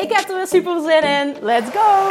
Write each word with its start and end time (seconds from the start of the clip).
Ik 0.00 0.12
heb 0.12 0.28
er 0.28 0.36
weer 0.36 0.46
super 0.46 0.80
zin 0.80 1.02
in. 1.02 1.36
Let's 1.40 1.70
go! 1.70 2.08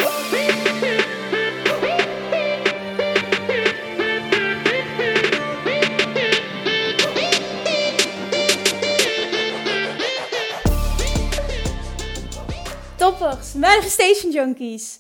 Toppers, 12.98 13.54
Manifestation 13.54 14.32
Junkies. 14.32 15.00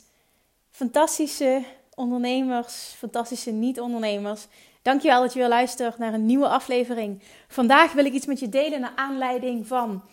Fantastische 0.71 1.63
ondernemers, 1.95 2.93
fantastische 2.98 3.51
niet-ondernemers. 3.51 4.48
Dankjewel 4.81 5.21
dat 5.21 5.34
je 5.34 5.40
weer 5.40 5.48
luistert 5.48 5.98
naar 5.98 6.13
een 6.13 6.26
nieuwe 6.26 6.48
aflevering. 6.48 7.21
Vandaag 7.48 7.91
wil 7.91 8.05
ik 8.05 8.13
iets 8.13 8.26
met 8.26 8.40
je 8.40 8.49
delen 8.49 8.79
naar 8.79 8.93
aanleiding 8.95 9.67
van 9.67 10.04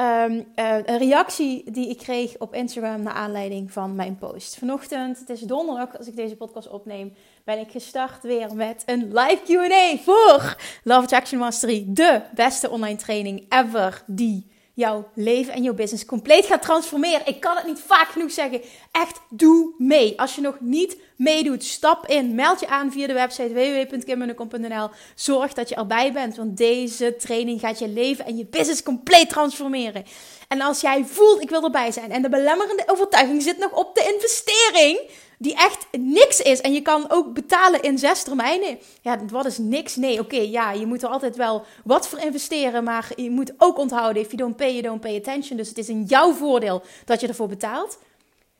um, 0.00 0.46
uh, 0.56 0.76
een 0.84 0.98
reactie 0.98 1.70
die 1.70 1.88
ik 1.88 1.98
kreeg 1.98 2.38
op 2.38 2.54
Instagram 2.54 3.02
naar 3.02 3.12
aanleiding 3.12 3.72
van 3.72 3.94
mijn 3.94 4.16
post. 4.16 4.58
Vanochtend, 4.58 5.18
het 5.18 5.30
is 5.30 5.40
donderdag 5.40 5.98
als 5.98 6.06
ik 6.06 6.16
deze 6.16 6.36
podcast 6.36 6.68
opneem, 6.68 7.14
ben 7.44 7.58
ik 7.58 7.70
gestart 7.70 8.22
weer 8.22 8.54
met 8.54 8.82
een 8.86 9.12
live 9.12 9.40
Q&A 9.44 9.96
voor 9.96 10.56
Love 10.84 11.02
Attraction 11.02 11.38
Mastery, 11.38 11.84
de 11.88 12.20
beste 12.34 12.70
online 12.70 12.96
training 12.96 13.46
ever 13.48 14.02
die 14.06 14.50
jouw 14.80 15.08
leven 15.14 15.52
en 15.52 15.62
jouw 15.62 15.74
business 15.74 16.04
compleet 16.04 16.46
gaat 16.46 16.62
transformeren. 16.62 17.26
Ik 17.26 17.40
kan 17.40 17.56
het 17.56 17.66
niet 17.66 17.80
vaak 17.86 18.08
genoeg 18.08 18.30
zeggen. 18.30 18.60
Echt, 18.92 19.20
doe 19.28 19.74
mee. 19.78 20.20
Als 20.20 20.34
je 20.34 20.40
nog 20.40 20.56
niet 20.60 20.96
meedoet, 21.16 21.64
stap 21.64 22.06
in. 22.06 22.34
Meld 22.34 22.60
je 22.60 22.68
aan 22.68 22.92
via 22.92 23.06
de 23.06 23.12
website 23.12 23.52
www.kimmunnekom.nl. 23.52 24.88
Zorg 25.14 25.52
dat 25.52 25.68
je 25.68 25.74
erbij 25.74 26.12
bent, 26.12 26.36
want 26.36 26.56
deze 26.56 27.16
training 27.16 27.60
gaat 27.60 27.78
je 27.78 27.88
leven 27.88 28.24
en 28.24 28.36
je 28.36 28.46
business 28.46 28.82
compleet 28.82 29.28
transformeren. 29.28 30.04
En 30.48 30.60
als 30.60 30.80
jij 30.80 31.04
voelt, 31.04 31.42
ik 31.42 31.50
wil 31.50 31.64
erbij 31.64 31.92
zijn, 31.92 32.10
en 32.10 32.22
de 32.22 32.28
belemmerende 32.28 32.82
overtuiging 32.86 33.42
zit 33.42 33.58
nog 33.58 33.72
op 33.72 33.94
de 33.94 34.12
investering 34.14 35.00
die 35.42 35.54
echt 35.54 35.86
niks 35.98 36.40
is. 36.40 36.60
En 36.60 36.72
je 36.72 36.80
kan 36.80 37.04
ook 37.10 37.34
betalen 37.34 37.82
in 37.82 37.98
zes 37.98 38.22
termijnen. 38.22 38.78
Ja, 39.00 39.18
wat 39.30 39.46
is 39.46 39.58
niks? 39.58 39.96
Nee, 39.96 40.20
oké, 40.20 40.36
ja, 40.36 40.72
je 40.72 40.86
moet 40.86 41.02
er 41.02 41.08
altijd 41.08 41.36
wel 41.36 41.64
wat 41.84 42.08
voor 42.08 42.18
investeren. 42.18 42.84
Maar 42.84 43.08
je 43.16 43.30
moet 43.30 43.52
ook 43.58 43.78
onthouden, 43.78 44.22
if 44.22 44.30
you 44.30 44.36
don't 44.36 44.56
pay, 44.56 44.70
you 44.70 44.82
don't 44.82 45.00
pay 45.00 45.16
attention. 45.16 45.56
Dus 45.56 45.68
het 45.68 45.78
is 45.78 45.88
in 45.88 46.02
jouw 46.02 46.32
voordeel 46.32 46.82
dat 47.04 47.20
je 47.20 47.28
ervoor 47.28 47.48
betaalt. 47.48 47.98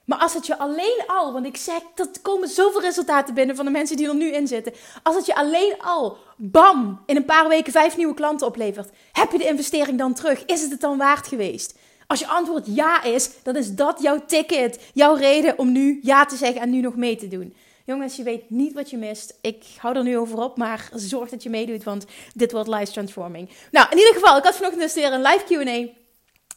Maar 0.04 0.18
als 0.18 0.34
het 0.34 0.46
je 0.46 0.58
alleen 0.58 1.02
al, 1.06 1.32
want 1.32 1.46
ik 1.46 1.56
zeg, 1.56 1.80
dat 1.94 2.20
komen 2.22 2.48
zoveel 2.48 2.80
resultaten 2.80 3.34
binnen 3.34 3.56
van 3.56 3.64
de 3.64 3.70
mensen 3.70 3.96
die 3.96 4.08
er 4.08 4.14
nu 4.14 4.32
in 4.32 4.46
zitten. 4.46 4.72
Als 5.02 5.16
het 5.16 5.26
je 5.26 5.34
alleen 5.34 5.74
al, 5.78 6.16
bam, 6.36 7.02
in 7.06 7.16
een 7.16 7.24
paar 7.24 7.48
weken 7.48 7.72
vijf 7.72 7.96
nieuwe 7.96 8.14
klanten 8.14 8.46
oplevert. 8.46 8.90
Heb 9.12 9.32
je 9.32 9.38
de 9.38 9.48
investering 9.48 9.98
dan 9.98 10.14
terug? 10.14 10.44
Is 10.44 10.62
het 10.62 10.70
het 10.70 10.80
dan 10.80 10.98
waard 10.98 11.26
geweest? 11.26 11.78
Als 12.10 12.20
je 12.20 12.28
antwoord 12.28 12.66
ja 12.66 13.02
is, 13.02 13.30
dan 13.42 13.56
is 13.56 13.74
dat 13.74 14.02
jouw 14.02 14.24
ticket, 14.26 14.80
jouw 14.94 15.14
reden 15.14 15.58
om 15.58 15.72
nu 15.72 15.98
ja 16.02 16.24
te 16.24 16.36
zeggen 16.36 16.60
en 16.60 16.70
nu 16.70 16.80
nog 16.80 16.96
mee 16.96 17.16
te 17.16 17.28
doen. 17.28 17.54
Jongens, 17.84 18.16
je 18.16 18.22
weet 18.22 18.50
niet 18.50 18.72
wat 18.72 18.90
je 18.90 18.96
mist. 18.96 19.38
Ik 19.40 19.64
hou 19.76 19.96
er 19.96 20.02
nu 20.02 20.18
over 20.18 20.38
op, 20.38 20.56
maar 20.56 20.88
zorg 20.94 21.30
dat 21.30 21.42
je 21.42 21.50
meedoet, 21.50 21.84
want 21.84 22.04
dit 22.34 22.52
wordt 22.52 22.68
live 22.68 22.92
transforming. 22.92 23.50
Nou, 23.70 23.86
in 23.90 23.98
ieder 23.98 24.14
geval, 24.14 24.36
ik 24.36 24.44
had 24.44 24.56
vanochtend 24.56 24.82
dus 24.82 24.94
weer 24.94 25.12
een 25.12 25.22
live 25.22 25.44
Q&A. 25.44 25.88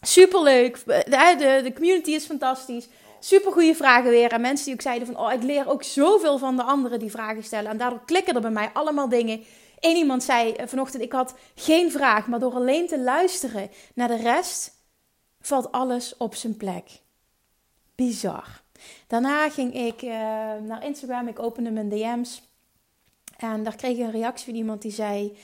Superleuk. 0.01 0.85
De, 0.85 1.35
de, 1.37 1.59
de 1.63 1.73
community 1.73 2.11
is 2.11 2.25
fantastisch. 2.25 2.87
Super 3.19 3.51
goede 3.51 3.75
vragen 3.75 4.09
weer. 4.09 4.31
En 4.31 4.41
mensen 4.41 4.65
die 4.65 4.73
ook 4.73 4.81
zeiden 4.81 5.07
van, 5.07 5.17
oh, 5.17 5.33
ik 5.33 5.43
leer 5.43 5.69
ook 5.69 5.83
zoveel 5.83 6.37
van 6.37 6.55
de 6.55 6.63
anderen 6.63 6.99
die 6.99 7.11
vragen 7.11 7.43
stellen. 7.43 7.71
En 7.71 7.77
daardoor 7.77 8.05
klikken 8.05 8.35
er 8.35 8.41
bij 8.41 8.51
mij 8.51 8.69
allemaal 8.73 9.09
dingen. 9.09 9.43
Eén 9.79 9.95
iemand 9.95 10.23
zei 10.23 10.51
eh, 10.51 10.67
vanochtend, 10.67 11.03
ik 11.03 11.11
had 11.11 11.33
geen 11.55 11.91
vraag, 11.91 12.27
maar 12.27 12.39
door 12.39 12.53
alleen 12.53 12.87
te 12.87 12.99
luisteren 12.99 13.69
naar 13.93 14.07
de 14.07 14.17
rest 14.17 14.81
valt 15.47 15.71
alles 15.71 16.17
op 16.17 16.35
zijn 16.35 16.57
plek. 16.57 16.89
Bizar. 17.95 18.61
Daarna 19.07 19.49
ging 19.49 19.73
ik 19.73 20.01
uh, 20.01 20.09
naar 20.61 20.83
Instagram, 20.83 21.27
ik 21.27 21.39
opende 21.39 21.71
mijn 21.71 21.89
DM's. 21.89 22.41
En 23.37 23.63
daar 23.63 23.75
kreeg 23.75 23.97
ik 23.97 24.03
een 24.03 24.11
reactie 24.11 24.45
van 24.45 24.55
iemand 24.55 24.81
die 24.81 24.91
zei: 24.91 25.37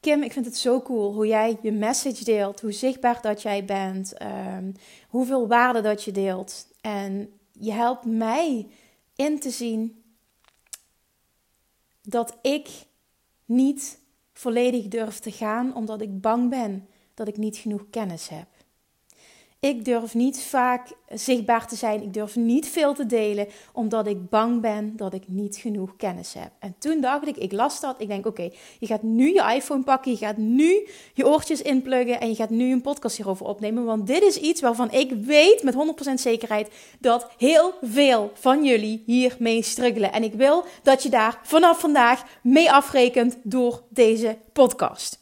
Kim, 0.00 0.22
ik 0.22 0.32
vind 0.32 0.44
het 0.44 0.56
zo 0.56 0.82
cool 0.82 1.14
hoe 1.14 1.26
jij 1.26 1.58
je 1.62 1.72
message 1.72 2.24
deelt, 2.24 2.60
hoe 2.60 2.72
zichtbaar 2.72 3.20
dat 3.22 3.42
jij 3.42 3.64
bent, 3.64 4.22
um, 4.22 4.74
hoeveel 5.08 5.48
waarde 5.48 5.80
dat 5.80 6.02
je 6.02 6.12
deelt. 6.12 6.66
En 6.80 7.32
je 7.52 7.72
helpt 7.72 8.04
mij 8.04 8.66
in 9.14 9.40
te 9.40 9.50
zien 9.50 10.02
dat 12.02 12.36
ik 12.42 12.68
niet 13.44 13.98
volledig 14.32 14.88
durf 14.88 15.18
te 15.18 15.32
gaan 15.32 15.74
omdat 15.74 16.00
ik 16.00 16.20
bang 16.20 16.50
ben 16.50 16.88
dat 17.14 17.28
ik 17.28 17.36
niet 17.36 17.56
genoeg 17.56 17.90
kennis 17.90 18.28
heb. 18.28 18.46
Ik 19.60 19.84
durf 19.84 20.14
niet 20.14 20.42
vaak 20.42 20.88
zichtbaar 21.08 21.66
te 21.66 21.76
zijn. 21.76 22.02
Ik 22.02 22.12
durf 22.12 22.36
niet 22.36 22.68
veel 22.68 22.94
te 22.94 23.06
delen, 23.06 23.48
omdat 23.72 24.06
ik 24.06 24.28
bang 24.28 24.60
ben 24.60 24.96
dat 24.96 25.14
ik 25.14 25.22
niet 25.26 25.56
genoeg 25.56 25.96
kennis 25.96 26.34
heb. 26.34 26.50
En 26.58 26.74
toen 26.78 27.00
dacht 27.00 27.26
ik, 27.26 27.36
ik 27.36 27.52
las 27.52 27.80
dat. 27.80 27.94
Ik 27.98 28.08
denk, 28.08 28.26
oké, 28.26 28.50
je 28.78 28.86
gaat 28.86 29.02
nu 29.02 29.32
je 29.32 29.52
iPhone 29.54 29.82
pakken, 29.82 30.10
je 30.10 30.16
gaat 30.16 30.36
nu 30.36 30.88
je 31.14 31.26
oortjes 31.26 31.62
inpluggen 31.62 32.20
en 32.20 32.28
je 32.28 32.34
gaat 32.34 32.50
nu 32.50 32.72
een 32.72 32.80
podcast 32.80 33.16
hierover 33.16 33.46
opnemen. 33.46 33.84
Want 33.84 34.06
dit 34.06 34.22
is 34.22 34.36
iets 34.36 34.60
waarvan 34.60 34.90
ik 34.90 35.12
weet 35.12 35.62
met 35.62 35.74
100% 36.10 36.12
zekerheid 36.14 36.68
dat 36.98 37.28
heel 37.38 37.74
veel 37.82 38.30
van 38.34 38.64
jullie 38.64 39.02
hiermee 39.06 39.62
struggelen. 39.62 40.12
En 40.12 40.22
ik 40.22 40.34
wil 40.34 40.64
dat 40.82 41.02
je 41.02 41.08
daar 41.08 41.40
vanaf 41.42 41.80
vandaag 41.80 42.24
mee 42.42 42.72
afrekent 42.72 43.36
door 43.42 43.82
deze 43.88 44.38
podcast. 44.52 45.20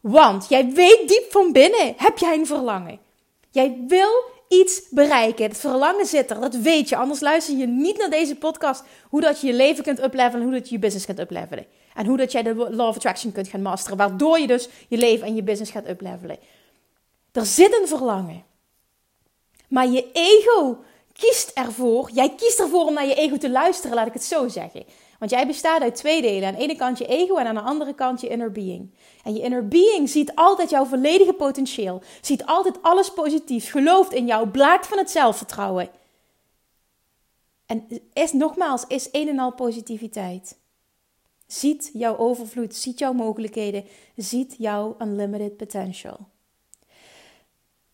Want 0.00 0.48
jij 0.48 0.72
weet 0.72 1.08
diep 1.08 1.26
van 1.28 1.52
binnen, 1.52 1.94
heb 1.96 2.18
jij 2.18 2.34
een 2.34 2.46
verlangen? 2.46 3.10
Jij 3.52 3.84
wil 3.88 4.24
iets 4.48 4.82
bereiken. 4.90 5.44
Het 5.44 5.58
verlangen 5.58 6.06
zit 6.06 6.30
er, 6.30 6.40
dat 6.40 6.54
weet 6.54 6.88
je. 6.88 6.96
Anders 6.96 7.20
luister 7.20 7.56
je 7.56 7.66
niet 7.66 7.98
naar 7.98 8.10
deze 8.10 8.36
podcast. 8.36 8.82
Hoe 9.08 9.20
dat 9.20 9.40
je 9.40 9.46
je 9.46 9.52
leven 9.52 9.84
kunt 9.84 10.02
uplevelen, 10.02 10.42
hoe 10.42 10.52
dat 10.54 10.68
je 10.68 10.74
je 10.74 10.80
business 10.80 11.06
kunt 11.06 11.20
uplevelen. 11.20 11.66
En 11.94 12.06
hoe 12.06 12.16
dat 12.16 12.32
jij 12.32 12.42
de 12.42 12.54
law 12.54 12.88
of 12.88 12.96
attraction 12.96 13.32
kunt 13.32 13.48
gaan 13.48 13.62
masteren. 13.62 13.98
Waardoor 13.98 14.38
je 14.38 14.46
dus 14.46 14.68
je 14.88 14.96
leven 14.96 15.26
en 15.26 15.34
je 15.34 15.42
business 15.42 15.70
gaat 15.70 15.88
uplevelen. 15.88 16.38
Er 17.32 17.46
zit 17.46 17.80
een 17.80 17.88
verlangen. 17.88 18.44
Maar 19.68 19.88
je 19.88 20.10
ego 20.12 20.78
kiest 21.12 21.50
ervoor. 21.54 22.10
Jij 22.12 22.34
kiest 22.34 22.60
ervoor 22.60 22.86
om 22.86 22.94
naar 22.94 23.06
je 23.06 23.14
ego 23.14 23.36
te 23.36 23.50
luisteren, 23.50 23.96
laat 23.96 24.06
ik 24.06 24.12
het 24.12 24.24
zo 24.24 24.48
zeggen. 24.48 24.84
Want 25.22 25.34
jij 25.34 25.46
bestaat 25.46 25.82
uit 25.82 25.94
twee 25.94 26.22
delen. 26.22 26.48
Aan 26.48 26.54
de 26.54 26.60
ene 26.60 26.76
kant 26.76 26.98
je 26.98 27.06
ego 27.06 27.36
en 27.36 27.46
aan 27.46 27.54
de 27.54 27.60
andere 27.60 27.94
kant 27.94 28.20
je 28.20 28.28
inner 28.28 28.52
being. 28.52 28.90
En 29.24 29.34
je 29.34 29.40
inner 29.40 29.68
being 29.68 30.10
ziet 30.10 30.34
altijd 30.34 30.70
jouw 30.70 30.84
volledige 30.84 31.32
potentieel. 31.32 32.02
Ziet 32.20 32.46
altijd 32.46 32.82
alles 32.82 33.12
positief. 33.12 33.70
Gelooft 33.70 34.12
in 34.12 34.26
jou. 34.26 34.48
Blaakt 34.48 34.86
van 34.86 34.98
het 34.98 35.10
zelfvertrouwen. 35.10 35.90
En 37.66 37.86
is 38.12 38.32
nogmaals, 38.32 38.84
is 38.86 39.08
een 39.12 39.28
en 39.28 39.38
al 39.38 39.52
positiviteit. 39.52 40.58
Ziet 41.46 41.90
jouw 41.92 42.16
overvloed, 42.16 42.74
ziet 42.74 42.98
jouw 42.98 43.12
mogelijkheden, 43.12 43.84
ziet 44.16 44.54
jouw 44.58 44.96
unlimited 44.98 45.56
potential. 45.56 46.18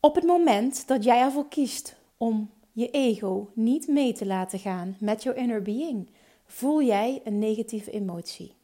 Op 0.00 0.14
het 0.14 0.24
moment 0.24 0.86
dat 0.86 1.04
jij 1.04 1.20
ervoor 1.20 1.48
kiest 1.48 1.96
om 2.16 2.50
je 2.72 2.90
ego 2.90 3.50
niet 3.54 3.88
mee 3.88 4.12
te 4.12 4.26
laten 4.26 4.58
gaan 4.58 4.96
met 5.00 5.22
jouw 5.22 5.34
inner 5.34 5.62
being, 5.62 6.08
voel 6.48 6.82
jij 6.82 7.20
een 7.24 7.38
negatieve 7.38 7.90
emotie. 7.90 8.54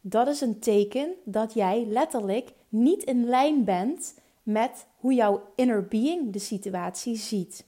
Dat 0.00 0.28
is 0.28 0.40
een 0.40 0.58
teken 0.58 1.14
dat 1.24 1.54
jij 1.54 1.84
letterlijk 1.86 2.52
niet 2.68 3.02
in 3.02 3.24
lijn 3.24 3.64
bent 3.64 4.14
met 4.42 4.86
hoe 4.96 5.14
jouw 5.14 5.42
inner 5.56 5.86
being 5.86 6.32
de 6.32 6.38
situatie 6.38 7.16
ziet. 7.16 7.64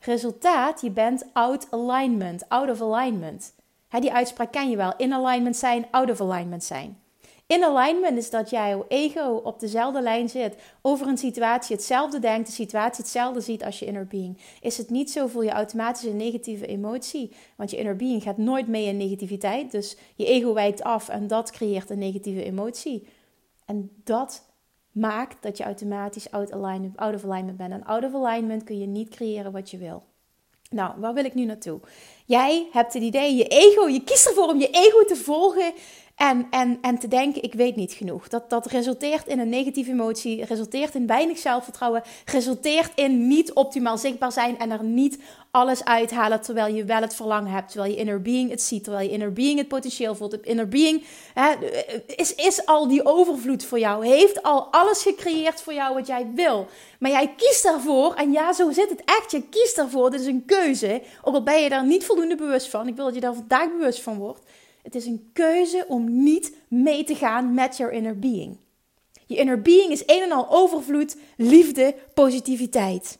Resultaat, 0.00 0.80
je 0.80 0.90
bent 0.90 1.24
out 1.32 1.66
alignment, 1.70 2.48
out 2.48 2.70
of 2.70 2.82
alignment. 2.82 3.54
die 3.88 4.12
uitspraak 4.12 4.52
ken 4.52 4.70
je 4.70 4.76
wel. 4.76 4.96
In 4.96 5.12
alignment 5.12 5.56
zijn, 5.56 5.86
out 5.90 6.10
of 6.10 6.20
alignment 6.20 6.64
zijn. 6.64 6.98
In 7.48 7.64
alignment 7.64 8.18
is 8.18 8.30
dat 8.30 8.50
jouw 8.50 8.84
ego 8.88 9.40
op 9.44 9.60
dezelfde 9.60 10.00
lijn 10.00 10.28
zit, 10.28 10.54
over 10.82 11.06
een 11.06 11.18
situatie 11.18 11.76
hetzelfde 11.76 12.18
denkt, 12.18 12.46
de 12.46 12.52
situatie 12.52 13.02
hetzelfde 13.02 13.40
ziet 13.40 13.64
als 13.64 13.78
je 13.78 13.86
inner 13.86 14.06
being. 14.06 14.38
Is 14.60 14.76
het 14.76 14.90
niet 14.90 15.10
zo, 15.10 15.26
voel 15.26 15.42
je 15.42 15.50
automatisch 15.50 16.04
een 16.04 16.16
negatieve 16.16 16.66
emotie, 16.66 17.32
want 17.56 17.70
je 17.70 17.76
inner 17.76 17.96
being 17.96 18.22
gaat 18.22 18.36
nooit 18.36 18.66
mee 18.66 18.86
in 18.86 18.96
negativiteit, 18.96 19.70
dus 19.70 19.96
je 20.14 20.26
ego 20.26 20.52
wijkt 20.52 20.82
af 20.82 21.08
en 21.08 21.26
dat 21.26 21.50
creëert 21.50 21.90
een 21.90 21.98
negatieve 21.98 22.44
emotie. 22.44 23.08
En 23.64 23.90
dat 24.04 24.46
maakt 24.92 25.42
dat 25.42 25.56
je 25.56 25.64
automatisch 25.64 26.30
out, 26.30 26.52
alignment, 26.52 26.96
out 26.96 27.14
of 27.14 27.24
alignment 27.24 27.56
bent. 27.56 27.72
En 27.72 27.84
out 27.84 28.04
of 28.04 28.14
alignment 28.14 28.64
kun 28.64 28.78
je 28.78 28.86
niet 28.86 29.08
creëren 29.08 29.52
wat 29.52 29.70
je 29.70 29.76
wil. 29.76 30.02
Nou, 30.70 31.00
waar 31.00 31.14
wil 31.14 31.24
ik 31.24 31.34
nu 31.34 31.44
naartoe? 31.44 31.80
Jij 32.26 32.68
hebt 32.72 32.92
het 32.92 33.02
idee, 33.02 33.34
je 33.34 33.44
ego, 33.44 33.88
je 33.88 34.04
kiest 34.04 34.26
ervoor 34.26 34.48
om 34.48 34.60
je 34.60 34.70
ego 34.70 35.04
te 35.04 35.16
volgen 35.16 35.72
en, 36.18 36.46
en, 36.50 36.78
en 36.80 36.98
te 36.98 37.08
denken, 37.08 37.42
ik 37.42 37.54
weet 37.54 37.76
niet 37.76 37.92
genoeg. 37.92 38.28
Dat, 38.28 38.50
dat 38.50 38.66
resulteert 38.66 39.26
in 39.26 39.38
een 39.38 39.48
negatieve 39.48 39.90
emotie, 39.90 40.44
resulteert 40.44 40.94
in 40.94 41.06
weinig 41.06 41.38
zelfvertrouwen, 41.38 42.02
resulteert 42.24 42.90
in 42.94 43.26
niet 43.26 43.52
optimaal 43.52 43.98
zichtbaar 43.98 44.32
zijn 44.32 44.58
en 44.58 44.70
er 44.70 44.84
niet 44.84 45.18
alles 45.50 45.84
uithalen 45.84 46.40
terwijl 46.40 46.74
je 46.74 46.84
wel 46.84 47.00
het 47.00 47.14
verlangen 47.14 47.50
hebt, 47.50 47.70
terwijl 47.70 47.92
je 47.92 47.98
inner 47.98 48.22
being 48.22 48.50
het 48.50 48.62
ziet, 48.62 48.84
terwijl 48.84 49.06
je 49.06 49.12
inner 49.12 49.32
being 49.32 49.58
het 49.58 49.68
potentieel 49.68 50.14
voelt. 50.14 50.42
Inner 50.42 50.68
being 50.68 51.04
hè, 51.34 51.54
is, 52.06 52.34
is 52.34 52.66
al 52.66 52.88
die 52.88 53.04
overvloed 53.04 53.64
voor 53.64 53.78
jou, 53.78 54.06
heeft 54.06 54.42
al 54.42 54.66
alles 54.70 55.02
gecreëerd 55.02 55.60
voor 55.60 55.74
jou 55.74 55.94
wat 55.94 56.06
jij 56.06 56.30
wil. 56.34 56.66
Maar 56.98 57.10
jij 57.10 57.34
kiest 57.36 57.62
daarvoor, 57.62 58.14
en 58.14 58.32
ja, 58.32 58.52
zo 58.52 58.70
zit 58.70 58.90
het 58.90 59.02
echt, 59.04 59.30
je 59.30 59.42
kiest 59.42 59.76
daarvoor, 59.76 60.10
dit 60.10 60.20
is 60.20 60.26
een 60.26 60.44
keuze, 60.46 61.02
ook 61.22 61.34
al 61.34 61.42
ben 61.42 61.62
je 61.62 61.68
daar 61.68 61.86
niet 61.86 62.04
voldoende 62.04 62.36
bewust 62.36 62.68
van, 62.68 62.88
ik 62.88 62.96
wil 62.96 63.04
dat 63.04 63.14
je 63.14 63.20
daar 63.20 63.34
vandaag 63.34 63.68
bewust 63.70 64.02
van 64.02 64.16
wordt. 64.18 64.40
Het 64.88 64.96
is 64.96 65.06
een 65.06 65.30
keuze 65.32 65.84
om 65.88 66.22
niet 66.22 66.56
mee 66.68 67.04
te 67.04 67.14
gaan 67.14 67.54
met 67.54 67.76
your 67.76 67.92
inner 67.92 68.18
being. 68.18 68.58
Je 69.26 69.36
inner 69.36 69.62
being 69.62 69.92
is 69.92 70.02
een 70.06 70.22
en 70.22 70.32
al 70.32 70.50
overvloed, 70.50 71.16
liefde, 71.36 71.94
positiviteit. 72.14 73.18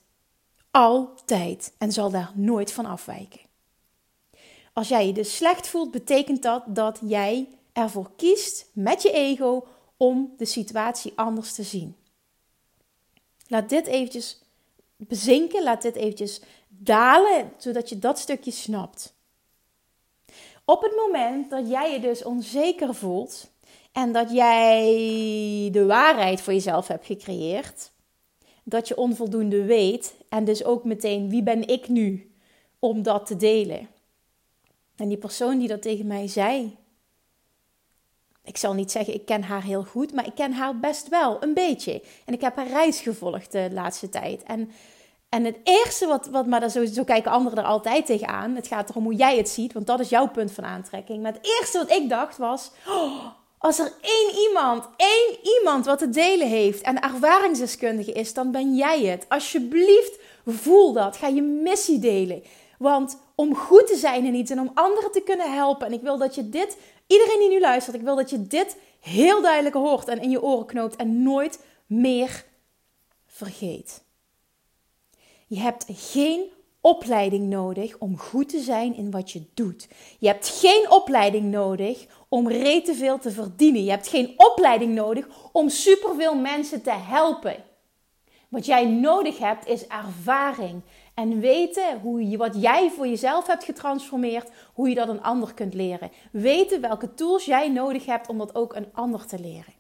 Altijd. 0.71 1.75
En 1.79 1.93
zal 1.93 2.11
daar 2.11 2.33
nooit 2.35 2.73
van 2.73 2.87
afwijken. 2.87 3.41
Als 4.73 4.89
jij 4.89 5.07
je 5.07 5.13
dus 5.13 5.37
slecht 5.37 5.69
voelt, 5.69 5.91
betekent 5.91 6.43
dat 6.43 6.65
dat 6.67 7.01
jij 7.05 7.49
ervoor 7.73 8.11
kiest 8.17 8.67
met 8.73 9.03
je 9.03 9.13
ego 9.13 9.67
om 9.97 10.35
de 10.37 10.45
situatie 10.45 11.13
anders 11.15 11.55
te 11.55 11.63
zien. 11.63 11.97
Laat 13.47 13.69
dit 13.69 13.87
eventjes 13.87 14.43
bezinken, 14.97 15.63
laat 15.63 15.83
dit 15.83 15.95
eventjes 15.95 16.41
dalen, 16.69 17.53
zodat 17.57 17.89
je 17.89 17.99
dat 17.99 18.19
stukje 18.19 18.51
snapt. 18.51 19.17
Op 20.71 20.83
het 20.83 20.97
moment 20.97 21.51
dat 21.51 21.69
jij 21.69 21.93
je 21.93 22.01
dus 22.01 22.23
onzeker 22.23 22.95
voelt 22.95 23.51
en 23.93 24.13
dat 24.13 24.31
jij 24.31 24.89
de 25.73 25.85
waarheid 25.87 26.41
voor 26.41 26.53
jezelf 26.53 26.89
hebt 26.89 27.07
gecreëerd, 27.07 27.93
dat 28.65 28.89
je 28.89 28.97
onvoldoende 28.97 29.65
weet 29.65 30.15
en 30.29 30.45
dus 30.45 30.65
ook 30.65 30.85
meteen 30.85 31.29
wie 31.29 31.43
ben 31.43 31.69
ik 31.69 31.89
nu 31.89 32.35
om 32.79 33.03
dat 33.03 33.27
te 33.27 33.37
delen. 33.37 33.89
En 34.97 35.09
die 35.09 35.19
persoon 35.19 35.59
die 35.59 35.69
dat 35.69 35.83
tegen 35.83 36.07
mij 36.07 36.27
zei, 36.27 36.77
ik 38.45 38.57
zal 38.57 38.75
niet 38.75 38.91
zeggen 38.91 39.15
ik 39.15 39.25
ken 39.25 39.43
haar 39.43 39.65
heel 39.65 39.85
goed, 39.85 40.13
maar 40.13 40.27
ik 40.27 40.35
ken 40.35 40.53
haar 40.53 40.79
best 40.79 41.09
wel 41.09 41.43
een 41.43 41.55
beetje. 41.55 42.03
En 42.25 42.35
ik 42.35 42.41
heb 42.41 42.57
haar 42.57 42.69
reis 42.69 43.01
gevolgd 43.01 43.53
de 43.53 43.69
laatste 43.73 44.09
tijd. 44.09 44.43
En 44.43 44.71
en 45.29 45.45
het 45.45 45.59
eerste 45.65 46.07
wat, 46.07 46.27
wat 46.27 46.47
maar 46.47 46.61
dat 46.61 46.73
zo, 46.73 47.05
kijken 47.05 47.31
anderen 47.31 47.59
er 47.59 47.65
altijd 47.65 48.07
tegenaan. 48.07 48.55
Het 48.55 48.67
gaat 48.67 48.91
erom 48.91 49.05
hoe 49.05 49.15
jij 49.15 49.37
het 49.37 49.49
ziet, 49.49 49.73
want 49.73 49.87
dat 49.87 50.01
is 50.01 50.09
jouw 50.09 50.29
punt 50.29 50.53
van 50.53 50.65
aantrekking. 50.65 51.23
Maar 51.23 51.33
het 51.33 51.47
eerste 51.59 51.79
wat 51.79 51.91
ik 51.91 52.09
dacht 52.09 52.37
was: 52.37 52.71
oh, 52.89 53.27
als 53.59 53.79
er 53.79 53.93
één 54.01 54.49
iemand, 54.49 54.89
één 54.97 55.39
iemand 55.59 55.85
wat 55.85 55.99
te 55.99 56.11
delen 56.11 56.49
heeft 56.49 56.81
en 56.81 57.03
ervaringsdeskundige 57.03 58.13
is, 58.13 58.35
dan 58.35 58.51
ben 58.51 58.75
jij 58.75 59.01
het. 59.05 59.27
Alsjeblieft, 59.29 60.19
voel 60.47 60.93
dat. 60.93 61.17
Ga 61.17 61.27
je 61.27 61.43
missie 61.43 61.99
delen. 61.99 62.43
Want 62.79 63.19
om 63.35 63.55
goed 63.57 63.87
te 63.87 63.97
zijn 63.97 64.25
in 64.25 64.35
iets 64.35 64.51
en 64.51 64.61
om 64.61 64.71
anderen 64.75 65.13
te 65.13 65.21
kunnen 65.21 65.53
helpen. 65.55 65.87
En 65.87 65.93
ik 65.93 66.03
wil 66.03 66.19
dat 66.19 66.35
je 66.35 66.49
dit, 66.49 66.77
iedereen 67.07 67.39
die 67.39 67.49
nu 67.49 67.61
luistert, 67.61 67.97
ik 67.97 68.03
wil 68.03 68.17
dat 68.17 68.31
je 68.31 68.47
dit 68.47 68.77
heel 69.01 69.43
duidelijk 69.43 69.75
hoort 69.75 70.09
en 70.09 70.21
in 70.21 70.31
je 70.31 70.43
oren 70.43 70.67
knoopt 70.67 70.97
en 70.97 71.23
nooit 71.23 71.65
meer 71.87 72.45
vergeet. 73.27 74.07
Je 75.51 75.59
hebt 75.59 75.85
geen 75.89 76.53
opleiding 76.81 77.49
nodig 77.49 77.99
om 77.99 78.19
goed 78.19 78.49
te 78.49 78.61
zijn 78.61 78.95
in 78.95 79.11
wat 79.11 79.31
je 79.31 79.47
doet. 79.55 79.89
Je 80.19 80.27
hebt 80.27 80.49
geen 80.49 80.91
opleiding 80.91 81.45
nodig 81.45 82.07
om 82.29 82.49
rete 82.49 82.95
veel 82.95 83.19
te 83.19 83.31
verdienen. 83.31 83.85
Je 83.85 83.91
hebt 83.91 84.09
geen 84.09 84.35
opleiding 84.37 84.95
nodig 84.95 85.27
om 85.53 85.69
superveel 85.69 86.35
mensen 86.35 86.83
te 86.83 86.93
helpen. 86.93 87.65
Wat 88.49 88.67
jij 88.67 88.87
nodig 88.87 89.39
hebt 89.39 89.67
is 89.67 89.87
ervaring 89.87 90.83
en 91.15 91.41
weten 91.41 92.01
hoe 92.01 92.29
je, 92.29 92.37
wat 92.37 92.63
jij 92.63 92.91
voor 92.91 93.07
jezelf 93.07 93.47
hebt 93.47 93.65
getransformeerd, 93.65 94.51
hoe 94.73 94.89
je 94.89 94.95
dat 94.95 95.09
een 95.09 95.23
ander 95.23 95.55
kunt 95.55 95.75
leren. 95.75 96.11
Weten 96.33 96.81
welke 96.81 97.15
tools 97.15 97.45
jij 97.45 97.69
nodig 97.69 98.07
hebt 98.07 98.29
om 98.29 98.39
dat 98.39 98.55
ook 98.55 98.75
een 98.75 98.89
ander 98.93 99.27
te 99.27 99.39
leren. 99.39 99.78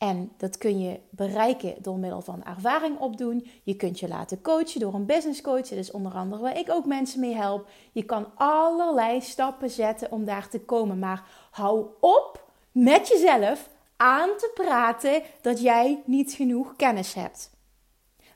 En 0.00 0.32
dat 0.36 0.58
kun 0.58 0.78
je 0.78 1.00
bereiken 1.10 1.74
door 1.82 1.98
middel 1.98 2.20
van 2.20 2.44
ervaring 2.44 2.98
opdoen. 2.98 3.46
Je 3.62 3.74
kunt 3.74 4.00
je 4.00 4.08
laten 4.08 4.42
coachen 4.42 4.80
door 4.80 4.94
een 4.94 5.06
business 5.06 5.40
coach. 5.40 5.68
Dat 5.68 5.78
is 5.78 5.90
onder 5.90 6.12
andere 6.12 6.42
waar 6.42 6.58
ik 6.58 6.70
ook 6.70 6.86
mensen 6.86 7.20
mee 7.20 7.34
help. 7.34 7.68
Je 7.92 8.02
kan 8.02 8.26
allerlei 8.34 9.20
stappen 9.20 9.70
zetten 9.70 10.12
om 10.12 10.24
daar 10.24 10.48
te 10.48 10.60
komen. 10.60 10.98
Maar 10.98 11.24
hou 11.50 11.86
op 12.00 12.44
met 12.72 13.08
jezelf 13.08 13.68
aan 13.96 14.28
te 14.36 14.50
praten 14.54 15.22
dat 15.40 15.60
jij 15.60 16.02
niet 16.04 16.32
genoeg 16.32 16.76
kennis 16.76 17.14
hebt. 17.14 17.50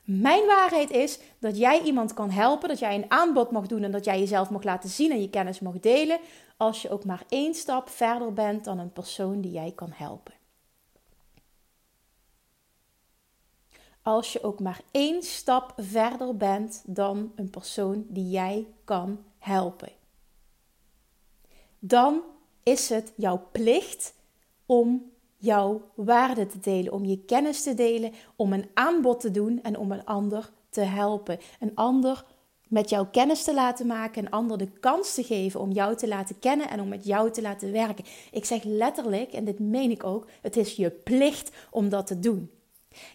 Mijn 0.03 0.45
waarheid 0.45 0.91
is 0.91 1.19
dat 1.39 1.57
jij 1.57 1.81
iemand 1.81 2.13
kan 2.13 2.29
helpen, 2.29 2.69
dat 2.69 2.79
jij 2.79 2.95
een 2.95 3.11
aanbod 3.11 3.51
mag 3.51 3.67
doen 3.67 3.83
en 3.83 3.91
dat 3.91 4.05
jij 4.05 4.19
jezelf 4.19 4.49
mag 4.49 4.63
laten 4.63 4.89
zien 4.89 5.11
en 5.11 5.21
je 5.21 5.29
kennis 5.29 5.59
mag 5.59 5.79
delen. 5.79 6.19
Als 6.57 6.81
je 6.81 6.89
ook 6.89 7.05
maar 7.05 7.23
één 7.29 7.53
stap 7.53 7.89
verder 7.89 8.33
bent 8.33 8.63
dan 8.63 8.79
een 8.79 8.93
persoon 8.93 9.41
die 9.41 9.51
jij 9.51 9.71
kan 9.75 9.91
helpen. 9.93 10.34
Als 14.05 14.33
je 14.33 14.43
ook 14.43 14.59
maar 14.59 14.81
één 14.91 15.23
stap 15.23 15.73
verder 15.77 16.37
bent 16.37 16.83
dan 16.85 17.31
een 17.35 17.49
persoon 17.49 18.05
die 18.07 18.29
jij 18.29 18.67
kan 18.83 19.19
helpen. 19.37 19.89
Dan 21.79 22.21
is 22.63 22.89
het 22.89 23.13
jouw 23.15 23.47
plicht 23.51 24.13
om 24.65 25.11
jouw 25.37 25.81
waarde 25.95 26.47
te 26.47 26.59
delen, 26.59 26.93
om 26.93 27.05
je 27.05 27.25
kennis 27.25 27.63
te 27.63 27.73
delen, 27.73 28.13
om 28.35 28.53
een 28.53 28.69
aanbod 28.73 29.19
te 29.19 29.31
doen 29.31 29.63
en 29.63 29.77
om 29.77 29.91
een 29.91 30.05
ander 30.05 30.51
te 30.69 30.81
helpen. 30.81 31.39
Een 31.59 31.75
ander 31.75 32.25
met 32.67 32.89
jouw 32.89 33.09
kennis 33.09 33.43
te 33.43 33.53
laten 33.53 33.87
maken, 33.87 34.25
een 34.25 34.31
ander 34.31 34.57
de 34.57 34.71
kans 34.79 35.13
te 35.13 35.23
geven 35.23 35.59
om 35.59 35.71
jou 35.71 35.95
te 35.95 36.07
laten 36.07 36.39
kennen 36.39 36.69
en 36.69 36.79
om 36.79 36.87
met 36.87 37.05
jou 37.05 37.31
te 37.31 37.41
laten 37.41 37.71
werken. 37.71 38.05
Ik 38.31 38.45
zeg 38.45 38.63
letterlijk, 38.63 39.33
en 39.33 39.45
dit 39.45 39.59
meen 39.59 39.91
ik 39.91 40.03
ook, 40.03 40.27
het 40.41 40.57
is 40.57 40.75
je 40.75 40.89
plicht 40.89 41.51
om 41.71 41.89
dat 41.89 42.07
te 42.07 42.19
doen. 42.19 42.54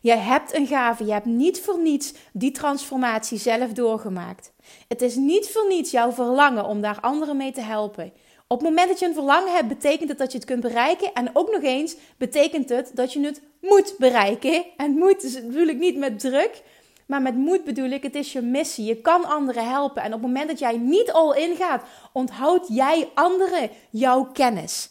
Jij 0.01 0.19
hebt 0.19 0.55
een 0.55 0.67
gave, 0.67 1.05
je 1.05 1.13
hebt 1.13 1.27
niet 1.27 1.61
voor 1.61 1.79
niets 1.79 2.15
die 2.33 2.51
transformatie 2.51 3.39
zelf 3.39 3.73
doorgemaakt. 3.73 4.53
Het 4.89 5.03
is 5.03 5.15
niet 5.15 5.49
voor 5.49 5.69
niets 5.69 5.91
jouw 5.91 6.13
verlangen 6.13 6.65
om 6.65 6.81
daar 6.81 7.01
anderen 7.01 7.37
mee 7.37 7.53
te 7.53 7.61
helpen. 7.61 8.13
Op 8.47 8.61
het 8.61 8.69
moment 8.69 8.89
dat 8.89 8.99
je 8.99 9.07
een 9.07 9.15
verlangen 9.15 9.53
hebt, 9.53 9.69
betekent 9.69 10.09
het 10.09 10.19
dat 10.19 10.33
je 10.33 10.39
het 10.39 10.47
kunt 10.47 10.61
bereiken. 10.61 11.13
En 11.13 11.31
ook 11.33 11.53
nog 11.53 11.63
eens 11.63 11.97
betekent 12.17 12.69
het 12.69 12.91
dat 12.95 13.13
je 13.13 13.21
het 13.21 13.43
moet 13.61 13.95
bereiken. 13.99 14.65
En 14.77 14.91
moet 14.91 15.41
bedoel 15.47 15.67
ik 15.67 15.79
niet 15.79 15.97
met 15.97 16.21
druk, 16.21 16.63
maar 17.07 17.23
met 17.23 17.37
moed 17.37 17.65
bedoel 17.65 17.91
ik, 17.91 18.03
het 18.03 18.15
is 18.15 18.33
je 18.33 18.41
missie. 18.41 18.85
Je 18.85 19.01
kan 19.01 19.25
anderen 19.25 19.69
helpen. 19.69 20.03
En 20.03 20.15
op 20.15 20.23
het 20.23 20.23
moment 20.23 20.49
dat 20.49 20.59
jij 20.59 20.77
niet 20.77 21.13
al 21.13 21.35
ingaat, 21.35 21.83
onthoud 22.13 22.67
jij 22.69 23.09
anderen 23.15 23.71
jouw 23.91 24.25
kennis. 24.25 24.90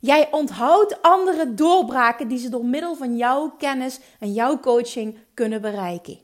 Jij 0.00 0.32
onthoudt 0.32 1.02
andere 1.02 1.54
doorbraken 1.54 2.28
die 2.28 2.38
ze 2.38 2.48
door 2.48 2.64
middel 2.64 2.94
van 2.94 3.16
jouw 3.16 3.50
kennis 3.50 4.00
en 4.20 4.32
jouw 4.32 4.60
coaching 4.60 5.18
kunnen 5.34 5.60
bereiken. 5.60 6.18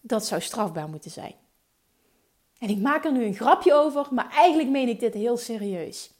Dat 0.00 0.26
zou 0.26 0.40
strafbaar 0.40 0.88
moeten 0.88 1.10
zijn. 1.10 1.34
En 2.58 2.68
ik 2.68 2.78
maak 2.78 3.04
er 3.04 3.12
nu 3.12 3.24
een 3.24 3.34
grapje 3.34 3.74
over, 3.74 4.06
maar 4.10 4.30
eigenlijk 4.30 4.68
meen 4.68 4.88
ik 4.88 5.00
dit 5.00 5.14
heel 5.14 5.36
serieus. 5.36 6.10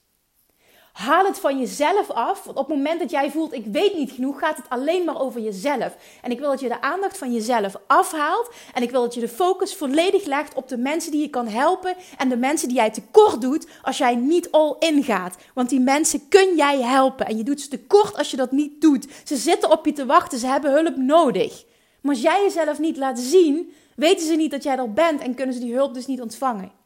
Haal 0.97 1.25
het 1.25 1.39
van 1.39 1.59
jezelf 1.59 2.11
af. 2.11 2.45
Want 2.45 2.59
op 2.59 2.69
het 2.69 2.77
moment 2.77 3.01
dat 3.01 3.11
jij 3.11 3.31
voelt, 3.31 3.53
ik 3.53 3.67
weet 3.67 3.95
niet 3.95 4.11
genoeg, 4.11 4.39
gaat 4.39 4.57
het 4.57 4.69
alleen 4.69 5.05
maar 5.05 5.21
over 5.21 5.41
jezelf. 5.41 5.97
En 6.23 6.31
ik 6.31 6.39
wil 6.39 6.51
dat 6.51 6.61
je 6.61 6.69
de 6.69 6.81
aandacht 6.81 7.19
van 7.19 7.33
jezelf 7.33 7.75
afhaalt. 7.87 8.51
En 8.75 8.83
ik 8.83 8.91
wil 8.91 9.01
dat 9.03 9.15
je 9.15 9.21
de 9.21 9.29
focus 9.29 9.75
volledig 9.75 10.25
legt 10.25 10.55
op 10.55 10.69
de 10.69 10.77
mensen 10.77 11.11
die 11.11 11.21
je 11.21 11.29
kan 11.29 11.49
helpen. 11.49 11.95
En 12.17 12.29
de 12.29 12.37
mensen 12.37 12.69
die 12.69 12.77
jij 12.77 12.91
tekort 12.91 13.41
doet 13.41 13.67
als 13.83 13.99
jij 13.99 14.15
niet 14.15 14.51
all 14.51 14.77
in 14.79 15.05
gaat. 15.05 15.37
Want 15.55 15.69
die 15.69 15.81
mensen 15.81 16.29
kun 16.29 16.57
jij 16.57 16.81
helpen. 16.81 17.27
En 17.27 17.37
je 17.37 17.45
doet 17.45 17.61
ze 17.61 17.69
tekort 17.69 18.17
als 18.17 18.31
je 18.31 18.37
dat 18.37 18.53
niet 18.53 18.81
doet. 18.81 19.07
Ze 19.25 19.37
zitten 19.37 19.71
op 19.71 19.87
je 19.87 19.93
te 19.93 20.07
wachten, 20.07 20.39
ze 20.39 20.47
hebben 20.47 20.73
hulp 20.73 20.97
nodig. 20.97 21.65
Maar 22.01 22.15
als 22.15 22.23
jij 22.23 22.43
jezelf 22.43 22.79
niet 22.79 22.97
laat 22.97 23.19
zien, 23.19 23.73
weten 23.97 24.27
ze 24.27 24.35
niet 24.35 24.51
dat 24.51 24.63
jij 24.63 24.77
er 24.77 24.93
bent 24.93 25.21
en 25.21 25.35
kunnen 25.35 25.55
ze 25.55 25.61
die 25.61 25.75
hulp 25.75 25.95
dus 25.95 26.07
niet 26.07 26.21
ontvangen. 26.21 26.85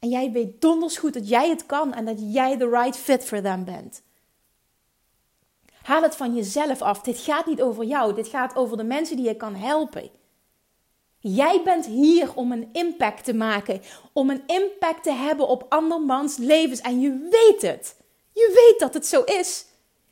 En 0.00 0.08
jij 0.08 0.32
weet 0.32 0.60
donders 0.60 0.96
goed 0.96 1.14
dat 1.14 1.28
jij 1.28 1.48
het 1.48 1.66
kan 1.66 1.94
en 1.94 2.04
dat 2.04 2.16
jij 2.18 2.56
de 2.56 2.68
right 2.68 2.96
fit 2.96 3.24
for 3.24 3.42
them 3.42 3.64
bent. 3.64 4.02
Haal 5.82 6.02
het 6.02 6.16
van 6.16 6.34
jezelf 6.34 6.82
af. 6.82 7.00
Dit 7.00 7.18
gaat 7.18 7.46
niet 7.46 7.62
over 7.62 7.84
jou. 7.84 8.14
Dit 8.14 8.28
gaat 8.28 8.56
over 8.56 8.76
de 8.76 8.84
mensen 8.84 9.16
die 9.16 9.26
je 9.26 9.36
kan 9.36 9.54
helpen. 9.54 10.10
Jij 11.18 11.62
bent 11.64 11.86
hier 11.86 12.34
om 12.34 12.52
een 12.52 12.68
impact 12.72 13.24
te 13.24 13.34
maken. 13.34 13.82
Om 14.12 14.30
een 14.30 14.42
impact 14.46 15.02
te 15.02 15.12
hebben 15.12 15.48
op 15.48 15.66
andermans 15.68 16.36
levens. 16.36 16.80
En 16.80 17.00
je 17.00 17.28
weet 17.30 17.62
het. 17.62 17.96
Je 18.32 18.50
weet 18.54 18.80
dat 18.80 18.94
het 18.94 19.06
zo 19.06 19.22
is. 19.22 19.66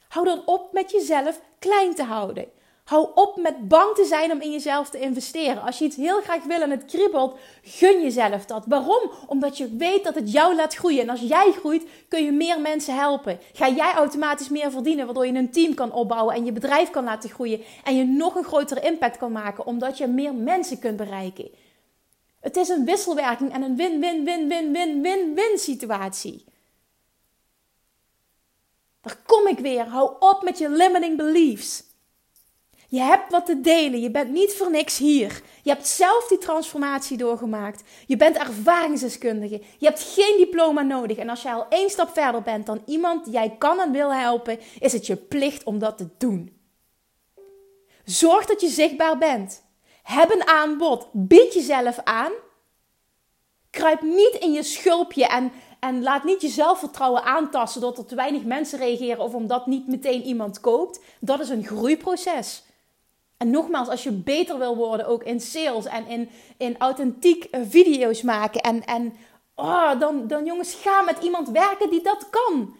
Hou 0.09 0.25
dan 0.25 0.43
op 0.47 0.73
met 0.73 0.91
jezelf 0.91 1.41
klein 1.59 1.95
te 1.95 2.03
houden. 2.03 2.49
Hou 2.89 3.09
op 3.15 3.37
met 3.37 3.69
bang 3.69 3.95
te 3.95 4.05
zijn 4.05 4.33
om 4.33 4.41
in 4.41 4.51
jezelf 4.51 4.91
te 4.91 4.99
investeren. 4.99 5.63
Als 5.63 5.79
je 5.79 5.85
iets 5.85 5.97
heel 5.97 6.21
graag 6.21 6.45
wil 6.45 6.61
en 6.61 6.71
het 6.71 6.85
kriebelt, 6.85 7.39
gun 7.63 8.03
jezelf 8.03 8.45
dat. 8.45 8.65
Waarom? 8.67 9.11
Omdat 9.27 9.59
je 9.59 9.77
weet 9.77 10.05
dat 10.05 10.15
het 10.15 10.33
jou 10.33 10.55
laat 10.55 10.75
groeien. 10.75 11.03
En 11.03 11.09
als 11.09 11.21
jij 11.21 11.53
groeit, 11.53 11.87
kun 12.09 12.25
je 12.25 12.33
meer 12.33 12.61
mensen 12.61 12.95
helpen. 12.95 13.39
Ga 13.53 13.69
jij 13.69 13.93
automatisch 13.93 14.49
meer 14.49 14.71
verdienen, 14.71 15.05
waardoor 15.05 15.27
je 15.27 15.33
een 15.33 15.51
team 15.51 15.75
kan 15.75 15.93
opbouwen 15.93 16.35
en 16.35 16.45
je 16.45 16.53
bedrijf 16.53 16.91
kan 16.91 17.05
laten 17.05 17.31
groeien. 17.31 17.63
En 17.85 17.97
je 17.97 18.05
nog 18.05 18.35
een 18.35 18.45
grotere 18.45 18.81
impact 18.81 19.17
kan 19.17 19.33
maken, 19.33 19.67
omdat 19.67 19.99
je 19.99 20.07
meer 20.07 20.35
mensen 20.35 20.79
kunt 20.79 20.97
bereiken. 20.97 21.51
Het 22.41 22.57
is 22.57 22.69
een 22.69 22.85
wisselwerking 22.85 23.53
en 23.53 23.63
een 23.63 23.77
win-win-win-win-win-win-win 23.77 25.59
situatie. 25.59 26.45
Daar 29.01 29.17
kom 29.27 29.47
ik 29.47 29.59
weer. 29.59 29.85
Hou 29.85 30.13
op 30.19 30.43
met 30.43 30.59
je 30.59 30.69
limiting 30.69 31.17
beliefs. 31.17 31.87
Je 32.91 33.01
hebt 33.01 33.31
wat 33.31 33.47
te 33.47 33.61
delen. 33.61 34.01
Je 34.01 34.11
bent 34.11 34.31
niet 34.31 34.55
voor 34.55 34.71
niks 34.71 34.99
hier. 34.99 35.43
Je 35.63 35.71
hebt 35.71 35.87
zelf 35.87 36.29
die 36.29 36.39
transformatie 36.39 37.17
doorgemaakt. 37.17 37.83
Je 38.07 38.17
bent 38.17 38.37
ervaringsdeskundige. 38.37 39.63
Je 39.79 39.87
hebt 39.87 40.03
geen 40.03 40.35
diploma 40.37 40.83
nodig. 40.83 41.17
En 41.17 41.29
als 41.29 41.43
jij 41.43 41.53
al 41.53 41.67
één 41.69 41.91
stap 41.91 42.11
verder 42.13 42.43
bent 42.43 42.67
dan 42.67 42.83
iemand 42.87 43.25
die 43.25 43.33
jij 43.33 43.57
kan 43.59 43.81
en 43.81 43.93
wil 43.93 44.15
helpen, 44.15 44.59
is 44.79 44.93
het 44.93 45.07
je 45.07 45.17
plicht 45.17 45.65
om 45.65 45.79
dat 45.79 45.99
te 45.99 46.09
doen. 46.19 46.57
Zorg 48.05 48.47
dat 48.47 48.61
je 48.61 48.69
zichtbaar 48.69 49.19
bent. 49.19 49.63
Heb 50.03 50.31
een 50.31 50.47
aanbod. 50.47 51.09
Bied 51.13 51.55
jezelf 51.55 51.99
aan. 52.05 52.33
Kruip 53.71 54.03
niet 54.03 54.37
in 54.41 54.53
je 54.53 54.63
schulpje 54.63 55.27
en, 55.27 55.53
en 55.81 56.03
laat 56.03 56.25
niet 56.25 56.41
je 56.41 56.49
zelfvertrouwen 56.49 57.23
aantasten 57.23 57.81
doordat 57.81 57.99
er 57.99 58.07
te 58.07 58.15
weinig 58.15 58.45
mensen 58.45 58.79
reageren 58.79 59.25
of 59.25 59.35
omdat 59.35 59.67
niet 59.67 59.87
meteen 59.87 60.23
iemand 60.23 60.61
koopt. 60.61 61.01
Dat 61.21 61.41
is 61.41 61.49
een 61.49 61.65
groeiproces. 61.65 62.67
En 63.39 63.51
nogmaals, 63.51 63.89
als 63.89 64.03
je 64.03 64.13
beter 64.13 64.59
wil 64.59 64.77
worden, 64.77 65.07
ook 65.07 65.23
in 65.23 65.41
sales 65.41 65.87
en 65.87 66.07
in, 66.07 66.31
in 66.57 66.79
authentiek 66.79 67.45
eh, 67.45 67.61
video's 67.69 68.23
maken. 68.23 68.61
En, 68.61 68.85
en 68.85 69.17
oh, 69.55 70.01
dan, 70.01 70.27
dan 70.27 70.45
jongens, 70.45 70.75
ga 70.75 71.03
met 71.03 71.23
iemand 71.23 71.49
werken 71.49 71.91
die 71.91 72.03
dat 72.03 72.31
kan. 72.31 72.77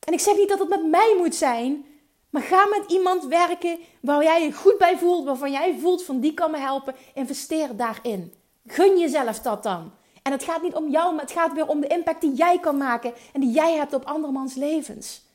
En 0.00 0.12
ik 0.12 0.20
zeg 0.20 0.36
niet 0.36 0.48
dat 0.48 0.58
het 0.58 0.68
met 0.68 0.86
mij 0.86 1.14
moet 1.18 1.34
zijn, 1.34 1.84
maar 2.30 2.42
ga 2.42 2.66
met 2.66 2.90
iemand 2.90 3.24
werken 3.24 3.78
waar 4.00 4.22
jij 4.22 4.42
je 4.42 4.52
goed 4.52 4.78
bij 4.78 4.98
voelt, 4.98 5.24
waarvan 5.24 5.50
jij 5.50 5.78
voelt 5.80 6.04
van 6.04 6.20
die 6.20 6.34
kan 6.34 6.50
me 6.50 6.58
helpen. 6.58 6.94
Investeer 7.14 7.76
daarin. 7.76 8.34
Gun 8.66 8.98
jezelf 8.98 9.40
dat 9.40 9.62
dan. 9.62 9.92
En 10.22 10.32
het 10.32 10.44
gaat 10.44 10.62
niet 10.62 10.74
om 10.74 10.90
jou, 10.90 11.14
maar 11.14 11.24
het 11.24 11.32
gaat 11.32 11.52
weer 11.52 11.66
om 11.66 11.80
de 11.80 11.86
impact 11.86 12.20
die 12.20 12.34
jij 12.34 12.58
kan 12.60 12.76
maken 12.76 13.12
en 13.32 13.40
die 13.40 13.50
jij 13.50 13.74
hebt 13.74 13.94
op 13.94 14.04
andermans 14.04 14.54
levens. 14.54 15.27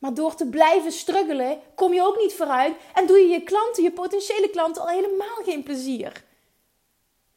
Maar 0.00 0.14
door 0.14 0.34
te 0.34 0.46
blijven 0.46 0.92
struggelen, 0.92 1.58
kom 1.74 1.92
je 1.92 2.02
ook 2.02 2.18
niet 2.18 2.34
vooruit 2.34 2.76
en 2.94 3.06
doe 3.06 3.18
je 3.18 3.28
je 3.28 3.42
klanten, 3.42 3.82
je 3.82 3.92
potentiële 3.92 4.50
klanten, 4.50 4.82
al 4.82 4.88
helemaal 4.88 5.36
geen 5.44 5.62
plezier. 5.62 6.24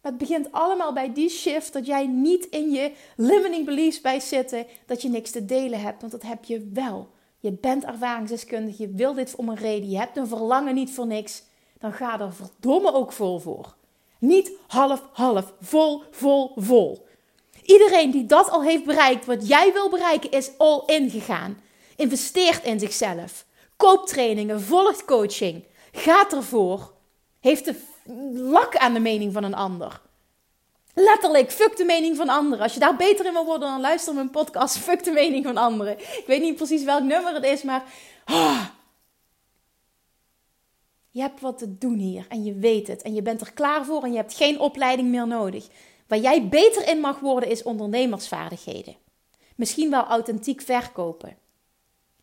Het 0.01 0.17
begint 0.17 0.51
allemaal 0.51 0.93
bij 0.93 1.13
die 1.13 1.29
shift 1.29 1.73
dat 1.73 1.85
jij 1.85 2.07
niet 2.07 2.45
in 2.45 2.71
je 2.71 2.91
limiting 3.15 3.65
beliefs 3.65 4.01
bij 4.01 4.19
zitten, 4.19 4.65
dat 4.85 5.01
je 5.01 5.09
niks 5.09 5.31
te 5.31 5.45
delen 5.45 5.81
hebt, 5.81 6.01
want 6.01 6.11
dat 6.11 6.21
heb 6.21 6.43
je 6.43 6.69
wel. 6.73 7.09
Je 7.39 7.51
bent 7.51 7.83
ervaringsdeskundig, 7.83 8.77
je 8.77 8.89
wil 8.89 9.13
dit 9.13 9.35
om 9.35 9.49
een 9.49 9.55
reden, 9.55 9.89
je 9.89 9.97
hebt 9.97 10.17
een 10.17 10.27
verlangen 10.27 10.75
niet 10.75 10.91
voor 10.91 11.07
niks. 11.07 11.43
Dan 11.79 11.93
ga 11.93 12.19
er 12.19 12.33
verdomme 12.33 12.93
ook 12.93 13.11
vol 13.11 13.39
voor. 13.39 13.75
Niet 14.19 14.51
half, 14.67 15.03
half, 15.11 15.53
vol, 15.61 16.03
vol, 16.11 16.51
vol. 16.55 17.05
Iedereen 17.63 18.11
die 18.11 18.25
dat 18.25 18.49
al 18.49 18.63
heeft 18.63 18.83
bereikt, 18.83 19.25
wat 19.25 19.47
jij 19.47 19.73
wil 19.73 19.89
bereiken, 19.89 20.31
is 20.31 20.57
all 20.57 20.83
in 20.85 21.09
gegaan. 21.09 21.61
Investeert 21.95 22.63
in 22.63 22.79
zichzelf. 22.79 23.45
Koopt 23.77 24.07
trainingen, 24.07 24.61
volgt 24.61 25.05
coaching. 25.05 25.63
Gaat 25.91 26.33
ervoor. 26.33 26.93
Heeft 27.39 27.65
de 27.65 27.75
lak 28.33 28.77
aan 28.77 28.93
de 28.93 28.99
mening 28.99 29.33
van 29.33 29.43
een 29.43 29.53
ander. 29.53 30.01
Letterlijk, 30.93 31.51
fuck 31.51 31.77
de 31.77 31.85
mening 31.85 32.15
van 32.15 32.29
anderen. 32.29 32.63
Als 32.63 32.73
je 32.73 32.79
daar 32.79 32.95
beter 32.95 33.25
in 33.25 33.33
wil 33.33 33.45
worden, 33.45 33.69
dan 33.69 33.81
luister 33.81 34.13
mijn 34.13 34.29
podcast. 34.29 34.77
Fuck 34.77 35.03
de 35.03 35.11
mening 35.11 35.45
van 35.45 35.57
anderen. 35.57 35.99
Ik 35.99 36.23
weet 36.27 36.41
niet 36.41 36.55
precies 36.55 36.83
welk 36.83 37.03
nummer 37.03 37.33
het 37.33 37.43
is, 37.43 37.63
maar. 37.63 37.83
Ah, 38.25 38.65
je 41.09 41.21
hebt 41.21 41.41
wat 41.41 41.57
te 41.57 41.77
doen 41.77 41.97
hier 41.97 42.25
en 42.29 42.43
je 42.43 42.53
weet 42.53 42.87
het. 42.87 43.01
En 43.01 43.13
je 43.13 43.21
bent 43.21 43.41
er 43.41 43.53
klaar 43.53 43.85
voor 43.85 44.03
en 44.03 44.11
je 44.11 44.17
hebt 44.17 44.33
geen 44.33 44.59
opleiding 44.59 45.09
meer 45.09 45.27
nodig. 45.27 45.67
Waar 46.07 46.19
jij 46.19 46.47
beter 46.49 46.87
in 46.87 46.99
mag 46.99 47.19
worden 47.19 47.49
is 47.49 47.63
ondernemersvaardigheden. 47.63 48.95
Misschien 49.55 49.89
wel 49.89 50.03
authentiek 50.03 50.61
verkopen. 50.61 51.37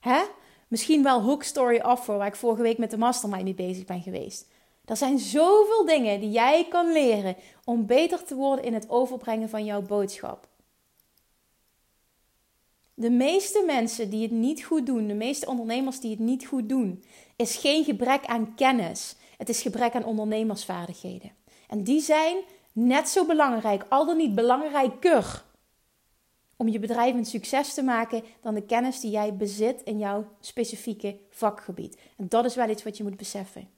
Hè? 0.00 0.23
Misschien 0.69 1.02
wel 1.02 1.23
hook 1.23 1.42
story 1.42 1.80
offer, 1.80 2.16
waar 2.16 2.26
ik 2.26 2.37
vorige 2.37 2.62
week 2.62 2.78
met 2.78 2.90
de 2.90 2.99
mastermind 2.99 3.45
mee 3.45 3.54
bezig 3.54 3.85
ben 3.85 4.02
geweest. 4.02 4.47
Er 4.85 4.97
zijn 4.97 5.19
zoveel 5.19 5.85
dingen 5.85 6.21
die 6.21 6.30
jij 6.30 6.66
kan 6.69 6.92
leren 6.92 7.37
om 7.64 7.87
beter 7.87 8.25
te 8.25 8.35
worden 8.35 8.64
in 8.64 8.75
het 8.75 8.88
overbrengen 8.88 9.49
van 9.49 9.64
jouw 9.64 9.83
boodschap. 9.83 10.49
De 12.95 13.11
meeste 13.11 13.62
mensen 13.66 14.11
die 14.11 14.23
het 14.23 14.30
niet 14.30 14.64
goed 14.64 14.87
doen, 14.87 15.07
de 15.07 15.14
meeste 15.14 15.47
ondernemers 15.47 16.00
die 16.00 16.11
het 16.11 16.19
niet 16.19 16.47
goed 16.47 16.69
doen, 16.69 17.04
is 17.37 17.57
geen 17.57 17.85
gebrek 17.85 18.25
aan 18.25 18.54
kennis. 18.54 19.16
Het 19.37 19.49
is 19.49 19.62
gebrek 19.62 19.95
aan 19.95 20.04
ondernemersvaardigheden. 20.04 21.33
En 21.69 21.83
die 21.85 22.00
zijn 22.00 22.37
net 22.73 23.09
zo 23.09 23.26
belangrijk, 23.26 23.85
al 23.88 24.07
dan 24.07 24.16
niet 24.16 24.35
belangrijker, 24.35 25.45
om 26.61 26.69
je 26.69 26.79
bedrijf 26.79 27.14
een 27.14 27.25
succes 27.25 27.75
te 27.75 27.83
maken 27.83 28.23
dan 28.40 28.55
de 28.55 28.62
kennis 28.62 29.00
die 29.00 29.11
jij 29.11 29.37
bezit 29.37 29.83
in 29.83 29.99
jouw 29.99 30.26
specifieke 30.40 31.19
vakgebied. 31.31 31.99
En 32.17 32.29
dat 32.29 32.45
is 32.45 32.55
wel 32.55 32.69
iets 32.69 32.83
wat 32.83 32.97
je 32.97 33.02
moet 33.02 33.17
beseffen. 33.17 33.69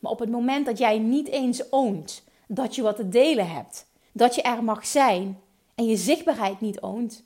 Maar 0.00 0.10
op 0.10 0.18
het 0.18 0.30
moment 0.30 0.66
dat 0.66 0.78
jij 0.78 0.98
niet 0.98 1.28
eens 1.28 1.72
oont 1.72 2.24
dat 2.46 2.74
je 2.74 2.82
wat 2.82 2.96
te 2.96 3.08
delen 3.08 3.50
hebt, 3.50 3.86
dat 4.12 4.34
je 4.34 4.42
er 4.42 4.64
mag 4.64 4.86
zijn 4.86 5.40
en 5.74 5.84
je 5.84 5.96
zichtbaarheid 5.96 6.60
niet 6.60 6.80
oont, 6.80 7.24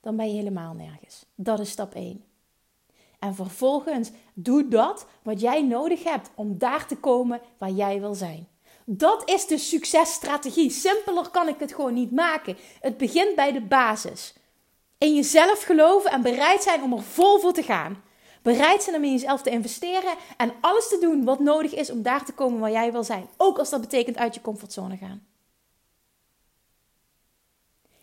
dan 0.00 0.16
ben 0.16 0.28
je 0.28 0.34
helemaal 0.34 0.74
nergens. 0.74 1.24
Dat 1.34 1.60
is 1.60 1.70
stap 1.70 1.94
1. 1.94 2.24
En 3.18 3.34
vervolgens 3.34 4.10
doe 4.34 4.68
dat 4.68 5.06
wat 5.22 5.40
jij 5.40 5.62
nodig 5.62 6.04
hebt 6.04 6.30
om 6.34 6.58
daar 6.58 6.86
te 6.86 6.96
komen 6.96 7.40
waar 7.58 7.70
jij 7.70 8.00
wil 8.00 8.14
zijn. 8.14 8.48
Dat 8.90 9.30
is 9.30 9.46
de 9.46 9.58
successtrategie. 9.58 10.70
Simpeler 10.70 11.30
kan 11.30 11.48
ik 11.48 11.58
het 11.58 11.74
gewoon 11.74 11.94
niet 11.94 12.12
maken. 12.12 12.56
Het 12.80 12.96
begint 12.96 13.34
bij 13.34 13.52
de 13.52 13.60
basis. 13.60 14.34
In 14.98 15.14
jezelf 15.14 15.62
geloven 15.62 16.10
en 16.10 16.22
bereid 16.22 16.62
zijn 16.62 16.82
om 16.82 16.92
er 16.92 17.02
vol 17.02 17.38
voor 17.38 17.52
te 17.52 17.62
gaan. 17.62 18.02
Bereid 18.42 18.82
zijn 18.82 18.96
om 18.96 19.04
in 19.04 19.12
jezelf 19.12 19.42
te 19.42 19.50
investeren 19.50 20.14
en 20.36 20.52
alles 20.60 20.88
te 20.88 20.98
doen 21.00 21.24
wat 21.24 21.40
nodig 21.40 21.74
is 21.74 21.90
om 21.90 22.02
daar 22.02 22.24
te 22.24 22.32
komen 22.32 22.60
waar 22.60 22.70
jij 22.70 22.92
wil 22.92 23.04
zijn. 23.04 23.28
Ook 23.36 23.58
als 23.58 23.70
dat 23.70 23.80
betekent 23.80 24.16
uit 24.16 24.34
je 24.34 24.40
comfortzone 24.40 24.96
gaan. 24.96 25.26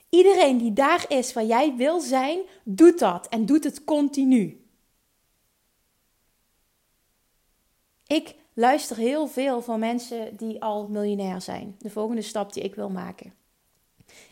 Iedereen 0.10 0.58
die 0.58 0.74
daar 0.74 1.06
is 1.08 1.34
waar 1.34 1.46
jij 1.46 1.76
wil 1.76 2.00
zijn, 2.00 2.40
doet 2.64 3.00
dat 3.00 3.28
en 3.28 3.46
doet 3.46 3.64
het 3.64 3.84
continu. 3.84 4.66
Ik 8.08 8.36
luister 8.56 8.98
heel 8.98 9.28
veel 9.28 9.62
van 9.62 9.80
mensen 9.80 10.36
die 10.36 10.62
al 10.62 10.88
miljonair 10.88 11.42
zijn. 11.42 11.76
De 11.80 11.90
volgende 11.90 12.22
stap 12.22 12.54
die 12.54 12.64
ik 12.64 12.76
wil 12.76 12.90
maken. 12.90 13.34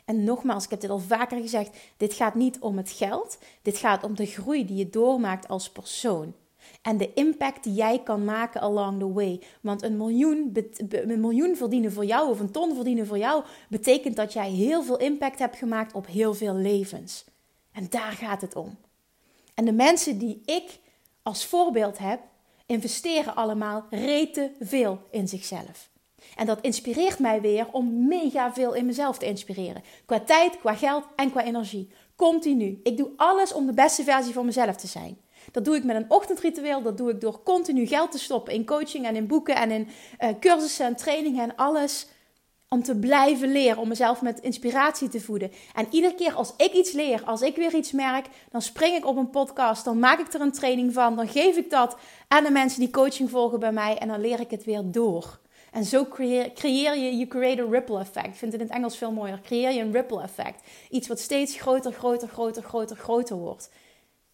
En 0.05 0.23
nogmaals, 0.23 0.63
ik 0.63 0.69
heb 0.69 0.81
dit 0.81 0.89
al 0.89 0.99
vaker 0.99 1.41
gezegd: 1.41 1.77
dit 1.97 2.13
gaat 2.13 2.35
niet 2.35 2.59
om 2.59 2.77
het 2.77 2.89
geld. 2.89 3.37
Dit 3.61 3.77
gaat 3.77 4.03
om 4.03 4.15
de 4.15 4.25
groei 4.25 4.65
die 4.65 4.77
je 4.77 4.89
doormaakt 4.89 5.47
als 5.47 5.69
persoon. 5.69 6.33
En 6.81 6.97
de 6.97 7.13
impact 7.13 7.63
die 7.63 7.73
jij 7.73 7.99
kan 8.03 8.25
maken 8.25 8.61
along 8.61 8.99
the 8.99 9.13
way. 9.13 9.41
Want 9.61 9.83
een 9.83 9.97
miljoen, 9.97 10.57
een 10.89 11.19
miljoen 11.19 11.55
verdienen 11.55 11.91
voor 11.91 12.05
jou 12.05 12.29
of 12.29 12.39
een 12.39 12.51
ton 12.51 12.75
verdienen 12.75 13.07
voor 13.07 13.17
jou 13.17 13.43
betekent 13.69 14.15
dat 14.15 14.33
jij 14.33 14.49
heel 14.49 14.83
veel 14.83 14.97
impact 14.97 15.39
hebt 15.39 15.57
gemaakt 15.57 15.93
op 15.93 16.07
heel 16.07 16.33
veel 16.33 16.55
levens. 16.55 17.25
En 17.71 17.87
daar 17.89 18.11
gaat 18.11 18.41
het 18.41 18.55
om. 18.55 18.77
En 19.53 19.65
de 19.65 19.71
mensen 19.71 20.17
die 20.17 20.41
ik 20.45 20.79
als 21.21 21.45
voorbeeld 21.45 21.97
heb, 21.97 22.19
investeren 22.65 23.35
allemaal 23.35 23.85
rete 23.89 24.51
veel 24.59 24.99
in 25.11 25.27
zichzelf. 25.27 25.91
En 26.35 26.45
dat 26.45 26.61
inspireert 26.61 27.19
mij 27.19 27.41
weer 27.41 27.67
om 27.71 28.07
mega 28.07 28.53
veel 28.53 28.73
in 28.73 28.85
mezelf 28.85 29.17
te 29.17 29.25
inspireren. 29.25 29.83
Qua 30.05 30.19
tijd, 30.19 30.57
qua 30.57 30.75
geld 30.75 31.05
en 31.15 31.31
qua 31.31 31.43
energie. 31.43 31.91
Continu. 32.15 32.79
Ik 32.83 32.97
doe 32.97 33.11
alles 33.15 33.53
om 33.53 33.65
de 33.65 33.73
beste 33.73 34.03
versie 34.03 34.33
van 34.33 34.45
mezelf 34.45 34.75
te 34.75 34.87
zijn. 34.87 35.17
Dat 35.51 35.65
doe 35.65 35.75
ik 35.75 35.83
met 35.83 35.95
een 35.95 36.11
ochtendritueel. 36.11 36.81
Dat 36.81 36.97
doe 36.97 37.09
ik 37.09 37.21
door 37.21 37.43
continu 37.43 37.87
geld 37.87 38.11
te 38.11 38.19
stoppen 38.19 38.53
in 38.53 38.65
coaching 38.65 39.05
en 39.05 39.15
in 39.15 39.27
boeken 39.27 39.55
en 39.55 39.71
in 39.71 39.87
uh, 40.19 40.29
cursussen 40.39 40.85
en 40.85 40.95
trainingen 40.95 41.43
en 41.43 41.55
alles. 41.55 42.07
Om 42.73 42.83
te 42.83 42.95
blijven 42.95 43.51
leren, 43.51 43.77
om 43.77 43.87
mezelf 43.87 44.21
met 44.21 44.39
inspiratie 44.39 45.09
te 45.09 45.21
voeden. 45.21 45.51
En 45.73 45.87
iedere 45.89 46.15
keer 46.15 46.33
als 46.33 46.53
ik 46.57 46.73
iets 46.73 46.91
leer, 46.91 47.23
als 47.25 47.41
ik 47.41 47.55
weer 47.55 47.75
iets 47.75 47.91
merk, 47.91 48.27
dan 48.51 48.61
spring 48.61 48.95
ik 48.95 49.05
op 49.05 49.17
een 49.17 49.29
podcast, 49.29 49.85
dan 49.85 49.99
maak 49.99 50.19
ik 50.19 50.33
er 50.33 50.41
een 50.41 50.51
training 50.51 50.93
van, 50.93 51.15
dan 51.15 51.27
geef 51.27 51.55
ik 51.57 51.69
dat 51.69 51.97
aan 52.27 52.43
de 52.43 52.51
mensen 52.51 52.79
die 52.79 52.89
coaching 52.89 53.29
volgen 53.29 53.59
bij 53.59 53.71
mij 53.71 53.97
en 53.97 54.07
dan 54.07 54.21
leer 54.21 54.39
ik 54.39 54.51
het 54.51 54.63
weer 54.63 54.81
door. 54.85 55.39
En 55.71 55.85
zo 55.85 56.07
creëer, 56.53 56.97
je, 56.97 57.17
je 57.17 57.27
create 57.27 57.61
a 57.61 57.65
ripple 57.69 57.99
effect. 57.99 58.27
Ik 58.27 58.35
vind 58.35 58.51
het 58.51 58.61
in 58.61 58.67
het 58.67 58.75
Engels 58.75 58.97
veel 58.97 59.11
mooier. 59.11 59.39
Creëer 59.41 59.71
je 59.71 59.81
een 59.81 59.91
ripple 59.91 60.21
effect. 60.21 60.63
Iets 60.89 61.07
wat 61.07 61.19
steeds 61.19 61.55
groter, 61.55 61.91
groter, 61.91 62.27
groter, 62.27 62.63
groter, 62.63 62.95
groter 62.95 63.35
wordt. 63.35 63.69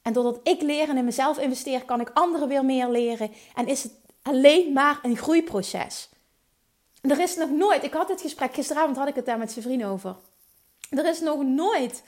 En 0.02 0.14
doordat 0.14 0.40
ik 0.44 0.62
leer 0.62 0.90
en 0.90 0.98
in 0.98 1.06
mezelf 1.06 1.40
investeer, 1.40 1.86
kan 1.86 2.02
ik 2.02 2.12
anderen 2.14 2.48
weer 2.48 2.66
meer 2.66 2.90
leren. 2.90 3.32
En 3.56 3.68
is 3.68 3.84
het 3.84 3.94
alleen 4.22 4.74
maar 4.74 5.00
een 5.02 5.18
groeiproces. 5.18 6.10
Er 7.02 7.20
is 7.20 7.36
nog 7.36 7.50
nooit, 7.50 7.84
ik 7.84 7.94
had 7.94 8.08
dit 8.08 8.22
gesprek, 8.22 8.54
gisteravond 8.54 8.98
had 8.98 9.08
ik 9.08 9.16
het 9.16 9.26
daar 9.26 9.38
met 9.38 9.52
zijn 9.52 9.66
vriend 9.66 9.84
over. 9.84 10.16
Er 10.90 11.06
is 11.06 11.20
nog 11.20 11.44
nooit, 11.44 12.04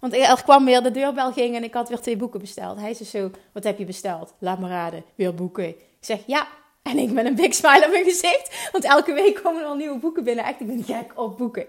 want 0.00 0.14
er 0.14 0.42
kwam 0.42 0.64
weer, 0.64 0.82
de 0.82 0.90
deurbel 0.90 1.32
ging 1.32 1.56
en 1.56 1.64
ik 1.64 1.74
had 1.74 1.88
weer 1.88 2.00
twee 2.00 2.16
boeken 2.16 2.40
besteld. 2.40 2.80
Hij 2.80 2.94
zei 2.94 3.08
zo, 3.08 3.30
wat 3.52 3.64
heb 3.64 3.78
je 3.78 3.84
besteld? 3.84 4.34
Laat 4.38 4.58
me 4.58 4.68
raden, 4.68 5.04
weer 5.14 5.34
boeken. 5.34 5.68
Ik 5.68 5.84
zeg, 6.00 6.20
ja, 6.26 6.46
en 6.82 6.98
ik 6.98 7.10
met 7.10 7.26
een 7.26 7.34
big 7.34 7.54
smile 7.54 7.84
op 7.84 7.90
mijn 7.90 8.04
gezicht. 8.04 8.68
Want 8.72 8.84
elke 8.84 9.12
week 9.12 9.40
komen 9.42 9.62
er 9.62 9.68
al 9.68 9.74
nieuwe 9.74 9.98
boeken 9.98 10.24
binnen. 10.24 10.44
Echt, 10.44 10.60
ik 10.60 10.66
ben 10.66 10.84
gek 10.84 11.12
op 11.14 11.38
boeken. 11.38 11.66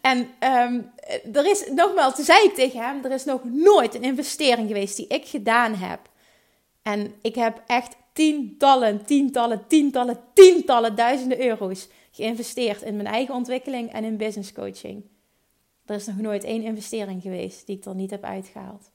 En 0.00 0.18
um, 0.40 0.92
er 1.32 1.46
is, 1.46 1.68
nogmaals, 1.70 2.14
toen 2.14 2.24
zei 2.24 2.44
ik 2.44 2.54
tegen 2.54 2.80
hem... 2.80 3.04
er 3.04 3.12
is 3.12 3.24
nog 3.24 3.40
nooit 3.44 3.94
een 3.94 4.02
investering 4.02 4.68
geweest 4.68 4.96
die 4.96 5.06
ik 5.06 5.26
gedaan 5.26 5.74
heb. 5.74 6.00
En 6.82 7.14
ik 7.22 7.34
heb 7.34 7.62
echt 7.66 7.96
tientallen, 8.16 9.04
tientallen, 9.04 9.66
tientallen, 9.66 10.18
tientallen 10.32 10.94
duizenden 10.94 11.40
euro's 11.40 11.88
geïnvesteerd... 12.10 12.82
in 12.82 12.96
mijn 12.96 13.08
eigen 13.08 13.34
ontwikkeling 13.34 13.92
en 13.92 14.04
in 14.04 14.16
business 14.16 14.52
coaching. 14.52 15.04
Er 15.84 15.94
is 15.94 16.06
nog 16.06 16.16
nooit 16.16 16.44
één 16.44 16.62
investering 16.62 17.22
geweest 17.22 17.66
die 17.66 17.76
ik 17.76 17.84
er 17.84 17.94
niet 17.94 18.10
heb 18.10 18.24
uitgehaald. 18.24 18.90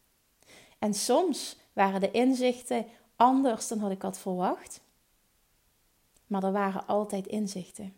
En 0.80 0.94
soms 0.94 1.58
waren 1.74 2.00
de 2.00 2.12
inzichten 2.12 2.86
anders 3.16 3.68
dan 3.68 3.80
had 3.80 3.92
ik 3.92 4.02
had 4.02 4.20
verwacht... 4.20 4.82
Maar 6.28 6.44
er 6.44 6.52
waren 6.52 6.88
altijd 6.88 7.28
inzichten. 7.28 7.94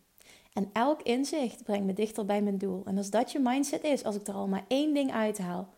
En 0.53 0.69
elk 0.73 1.01
inzicht 1.01 1.63
brengt 1.63 1.85
me 1.85 1.93
dichter 1.93 2.25
bij 2.25 2.41
mijn 2.41 2.57
doel. 2.57 2.81
En 2.85 2.97
als 2.97 3.09
dat 3.09 3.31
je 3.31 3.39
mindset 3.39 3.83
is, 3.83 4.03
als 4.03 4.15
ik 4.15 4.27
er 4.27 4.33
al 4.33 4.47
maar 4.47 4.65
één 4.67 4.93
ding 4.93 5.11
uithaal, 5.11 5.73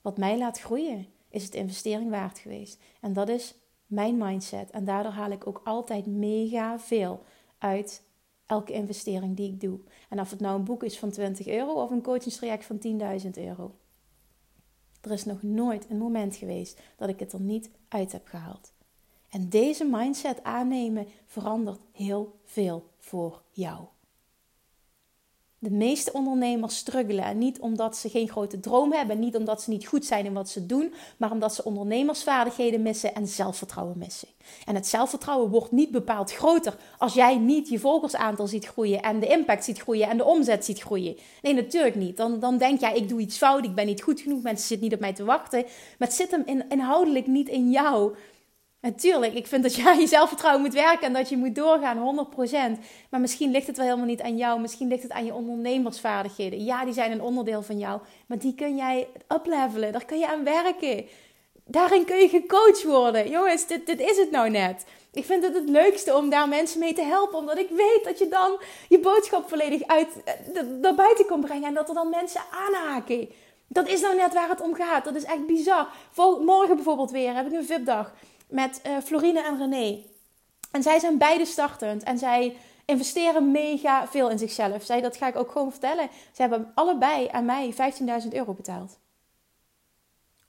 wat 0.00 0.18
mij 0.18 0.38
laat 0.38 0.60
groeien, 0.60 1.06
is 1.30 1.44
het 1.44 1.54
investering 1.54 2.10
waard 2.10 2.38
geweest. 2.38 2.80
En 3.00 3.12
dat 3.12 3.28
is 3.28 3.54
mijn 3.92 4.16
mindset. 4.16 4.70
En 4.70 4.84
daardoor 4.84 5.12
haal 5.12 5.30
ik 5.30 5.46
ook 5.46 5.60
altijd 5.64 6.06
mega 6.06 6.78
veel 6.78 7.24
uit 7.58 8.02
elke 8.46 8.72
investering 8.72 9.36
die 9.36 9.52
ik 9.52 9.60
doe. 9.60 9.80
En 10.08 10.20
of 10.20 10.30
het 10.30 10.40
nou 10.40 10.58
een 10.58 10.64
boek 10.64 10.82
is 10.82 10.98
van 10.98 11.10
20 11.10 11.46
euro 11.46 11.72
of 11.72 11.90
een 11.90 12.02
coachingstraject 12.02 12.64
van 12.64 12.78
10.000 13.24 13.30
euro. 13.30 13.74
Er 15.00 15.10
is 15.10 15.24
nog 15.24 15.42
nooit 15.42 15.90
een 15.90 15.98
moment 15.98 16.36
geweest 16.36 16.80
dat 16.96 17.08
ik 17.08 17.18
het 17.18 17.32
er 17.32 17.40
niet 17.40 17.70
uit 17.88 18.12
heb 18.12 18.26
gehaald. 18.26 18.72
En 19.28 19.48
deze 19.48 19.84
mindset 19.84 20.42
aannemen 20.42 21.06
verandert 21.26 21.80
heel 21.92 22.40
veel 22.44 22.90
voor 22.98 23.42
jou. 23.50 23.86
De 25.62 25.70
meeste 25.70 26.12
ondernemers 26.12 26.76
struggelen. 26.76 27.24
En 27.24 27.38
niet 27.38 27.60
omdat 27.60 27.96
ze 27.96 28.08
geen 28.08 28.28
grote 28.28 28.60
droom 28.60 28.92
hebben, 28.92 29.18
niet 29.18 29.36
omdat 29.36 29.62
ze 29.62 29.70
niet 29.70 29.86
goed 29.86 30.04
zijn 30.04 30.24
in 30.24 30.32
wat 30.32 30.48
ze 30.48 30.66
doen, 30.66 30.94
maar 31.16 31.30
omdat 31.30 31.54
ze 31.54 31.64
ondernemersvaardigheden 31.64 32.82
missen 32.82 33.14
en 33.14 33.26
zelfvertrouwen 33.26 33.98
missen. 33.98 34.28
En 34.64 34.74
het 34.74 34.86
zelfvertrouwen 34.86 35.50
wordt 35.50 35.72
niet 35.72 35.90
bepaald 35.90 36.32
groter 36.32 36.76
als 36.98 37.14
jij 37.14 37.36
niet 37.36 37.68
je 37.68 37.78
volgersaantal 37.78 38.46
ziet 38.46 38.66
groeien 38.66 39.02
en 39.02 39.20
de 39.20 39.26
impact 39.26 39.64
ziet 39.64 39.78
groeien 39.78 40.08
en 40.08 40.16
de 40.16 40.24
omzet 40.24 40.64
ziet 40.64 40.80
groeien. 40.80 41.16
Nee, 41.42 41.54
natuurlijk 41.54 41.94
niet. 41.94 42.16
Dan, 42.16 42.40
dan 42.40 42.58
denk 42.58 42.80
jij, 42.80 42.96
ik 42.96 43.08
doe 43.08 43.20
iets 43.20 43.38
fout, 43.38 43.64
ik 43.64 43.74
ben 43.74 43.86
niet 43.86 44.02
goed 44.02 44.20
genoeg, 44.20 44.42
mensen 44.42 44.66
zitten 44.66 44.86
niet 44.86 44.94
op 44.94 45.00
mij 45.00 45.12
te 45.12 45.24
wachten. 45.24 45.62
Maar 45.98 46.08
het 46.08 46.16
zit 46.16 46.30
hem 46.30 46.42
in, 46.44 46.64
inhoudelijk 46.68 47.26
niet 47.26 47.48
in 47.48 47.70
jou. 47.70 48.14
Natuurlijk, 48.82 49.34
ik 49.34 49.46
vind 49.46 49.62
dat 49.62 49.74
jij 49.74 49.98
je 49.98 50.06
zelfvertrouwen 50.06 50.62
moet 50.62 50.74
werken 50.74 51.06
en 51.06 51.12
dat 51.12 51.28
je 51.28 51.36
moet 51.36 51.54
doorgaan, 51.54 52.26
100%. 52.76 52.80
Maar 53.10 53.20
misschien 53.20 53.50
ligt 53.50 53.66
het 53.66 53.76
wel 53.76 53.86
helemaal 53.86 54.06
niet 54.06 54.22
aan 54.22 54.36
jou. 54.36 54.60
Misschien 54.60 54.88
ligt 54.88 55.02
het 55.02 55.12
aan 55.12 55.24
je 55.24 55.34
ondernemersvaardigheden. 55.34 56.64
Ja, 56.64 56.84
die 56.84 56.94
zijn 56.94 57.12
een 57.12 57.22
onderdeel 57.22 57.62
van 57.62 57.78
jou. 57.78 58.00
Maar 58.26 58.38
die 58.38 58.54
kun 58.54 58.76
jij 58.76 59.08
uplevelen. 59.28 59.92
Daar 59.92 60.04
kun 60.04 60.18
je 60.18 60.28
aan 60.28 60.44
werken. 60.44 61.06
Daarin 61.64 62.04
kun 62.04 62.16
je 62.16 62.28
gecoacht 62.28 62.82
worden. 62.82 63.30
Jongens, 63.30 63.66
dit, 63.66 63.86
dit 63.86 64.00
is 64.00 64.16
het 64.16 64.30
nou 64.30 64.50
net. 64.50 64.84
Ik 65.12 65.24
vind 65.24 65.44
het 65.44 65.54
het 65.54 65.68
leukste 65.68 66.16
om 66.16 66.30
daar 66.30 66.48
mensen 66.48 66.78
mee 66.78 66.92
te 66.92 67.02
helpen. 67.02 67.38
Omdat 67.38 67.58
ik 67.58 67.68
weet 67.68 68.00
dat 68.04 68.18
je 68.18 68.28
dan 68.28 68.60
je 68.88 68.98
boodschap 68.98 69.48
volledig 69.48 69.86
uit, 69.86 70.08
eh, 70.24 70.62
naar 70.80 70.94
buiten 70.94 71.26
kan 71.26 71.40
brengen. 71.40 71.68
En 71.68 71.74
dat 71.74 71.88
er 71.88 71.94
dan 71.94 72.10
mensen 72.10 72.40
aanhaken. 72.50 73.28
Dat 73.68 73.88
is 73.88 74.00
nou 74.00 74.16
net 74.16 74.34
waar 74.34 74.48
het 74.48 74.60
om 74.60 74.74
gaat. 74.74 75.04
Dat 75.04 75.14
is 75.14 75.24
echt 75.24 75.46
bizar. 75.46 75.88
Morgen 76.44 76.74
bijvoorbeeld 76.74 77.10
weer 77.10 77.34
heb 77.34 77.46
ik 77.46 77.52
een 77.52 77.64
VIP-dag 77.64 78.12
met 78.52 78.80
uh, 78.86 78.98
Florine 78.98 79.42
en 79.42 79.58
René. 79.58 80.04
En 80.70 80.82
zij 80.82 80.98
zijn 80.98 81.18
beide 81.18 81.44
startend 81.44 82.02
en 82.02 82.18
zij 82.18 82.56
investeren 82.84 83.50
mega 83.50 84.08
veel 84.08 84.30
in 84.30 84.38
zichzelf. 84.38 84.82
Zij, 84.82 85.00
dat 85.00 85.16
ga 85.16 85.28
ik 85.28 85.36
ook 85.36 85.50
gewoon 85.50 85.70
vertellen. 85.70 86.08
Ze 86.32 86.40
hebben 86.42 86.72
allebei 86.74 87.28
aan 87.28 87.44
mij 87.44 87.74
15.000 88.22 88.28
euro 88.30 88.52
betaald. 88.52 88.98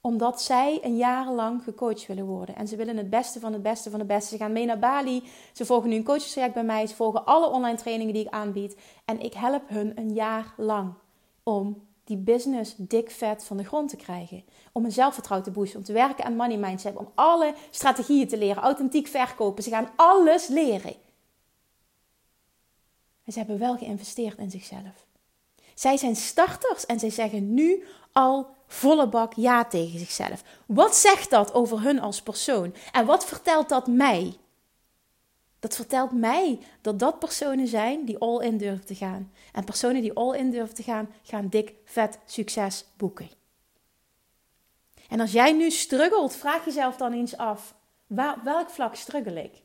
Omdat 0.00 0.42
zij 0.42 0.78
een 0.82 0.96
jaar 0.96 1.30
lang 1.30 1.62
gecoacht 1.62 2.06
willen 2.06 2.26
worden. 2.26 2.56
En 2.56 2.68
ze 2.68 2.76
willen 2.76 2.96
het 2.96 3.10
beste 3.10 3.40
van 3.40 3.52
het 3.52 3.62
beste 3.62 3.90
van 3.90 3.98
het 3.98 4.08
beste. 4.08 4.28
Ze 4.28 4.36
gaan 4.36 4.52
mee 4.52 4.66
naar 4.66 4.78
Bali. 4.78 5.22
Ze 5.52 5.64
volgen 5.64 5.88
nu 5.88 5.96
een 5.96 6.04
coachingstraject 6.04 6.54
bij 6.54 6.64
mij. 6.64 6.86
Ze 6.86 6.94
volgen 6.94 7.24
alle 7.24 7.50
online 7.50 7.76
trainingen 7.76 8.14
die 8.14 8.24
ik 8.24 8.32
aanbied. 8.32 8.76
En 9.04 9.20
ik 9.20 9.34
help 9.34 9.68
hun 9.68 9.92
een 9.94 10.12
jaar 10.12 10.54
lang 10.56 10.94
om 11.42 11.82
die 12.04 12.16
business 12.16 12.74
dik 12.76 13.10
vet 13.10 13.44
van 13.44 13.56
de 13.56 13.64
grond 13.64 13.88
te 13.88 13.96
krijgen. 13.96 14.44
Om 14.72 14.82
mijn 14.82 14.94
zelfvertrouwen 14.94 15.48
te 15.48 15.58
boosten, 15.58 15.78
om 15.78 15.84
te 15.84 15.92
werken 15.92 16.24
aan 16.24 16.36
money 16.36 16.56
mindset, 16.56 16.96
om 16.96 17.12
alle 17.14 17.54
strategieën 17.70 18.28
te 18.28 18.38
leren, 18.38 18.62
authentiek 18.62 19.06
verkopen. 19.06 19.62
Ze 19.62 19.70
gaan 19.70 19.90
alles 19.96 20.46
leren. 20.46 20.94
En 23.24 23.32
ze 23.32 23.38
hebben 23.38 23.58
wel 23.58 23.76
geïnvesteerd 23.76 24.38
in 24.38 24.50
zichzelf. 24.50 25.06
Zij 25.74 25.96
zijn 25.96 26.16
starters 26.16 26.86
en 26.86 26.98
zij 26.98 27.10
zeggen 27.10 27.54
nu 27.54 27.84
al 28.12 28.46
volle 28.66 29.08
bak 29.08 29.32
ja 29.34 29.64
tegen 29.64 29.98
zichzelf. 29.98 30.42
Wat 30.66 30.96
zegt 30.96 31.30
dat 31.30 31.54
over 31.54 31.82
hun 31.82 32.00
als 32.00 32.22
persoon? 32.22 32.74
En 32.92 33.06
wat 33.06 33.24
vertelt 33.24 33.68
dat 33.68 33.86
mij? 33.86 34.36
Dat 35.64 35.76
vertelt 35.76 36.12
mij 36.12 36.58
dat 36.80 36.98
dat 36.98 37.18
personen 37.18 37.66
zijn 37.66 38.04
die 38.04 38.18
all 38.18 38.44
in 38.44 38.56
durven 38.56 38.86
te 38.86 38.94
gaan. 38.94 39.32
En 39.52 39.64
personen 39.64 40.02
die 40.02 40.12
all 40.12 40.36
in 40.36 40.50
durven 40.50 40.74
te 40.74 40.82
gaan, 40.82 41.14
gaan 41.22 41.48
dik 41.48 41.74
vet 41.84 42.18
succes 42.24 42.84
boeken. 42.96 43.30
En 45.08 45.20
als 45.20 45.32
jij 45.32 45.52
nu 45.52 45.70
struggelt, 45.70 46.36
vraag 46.36 46.64
jezelf 46.64 46.96
dan 46.96 47.12
eens 47.12 47.36
af: 47.36 47.74
waar, 48.06 48.40
welk 48.44 48.70
vlak 48.70 48.94
struggle 48.94 49.42
ik? 49.44 49.62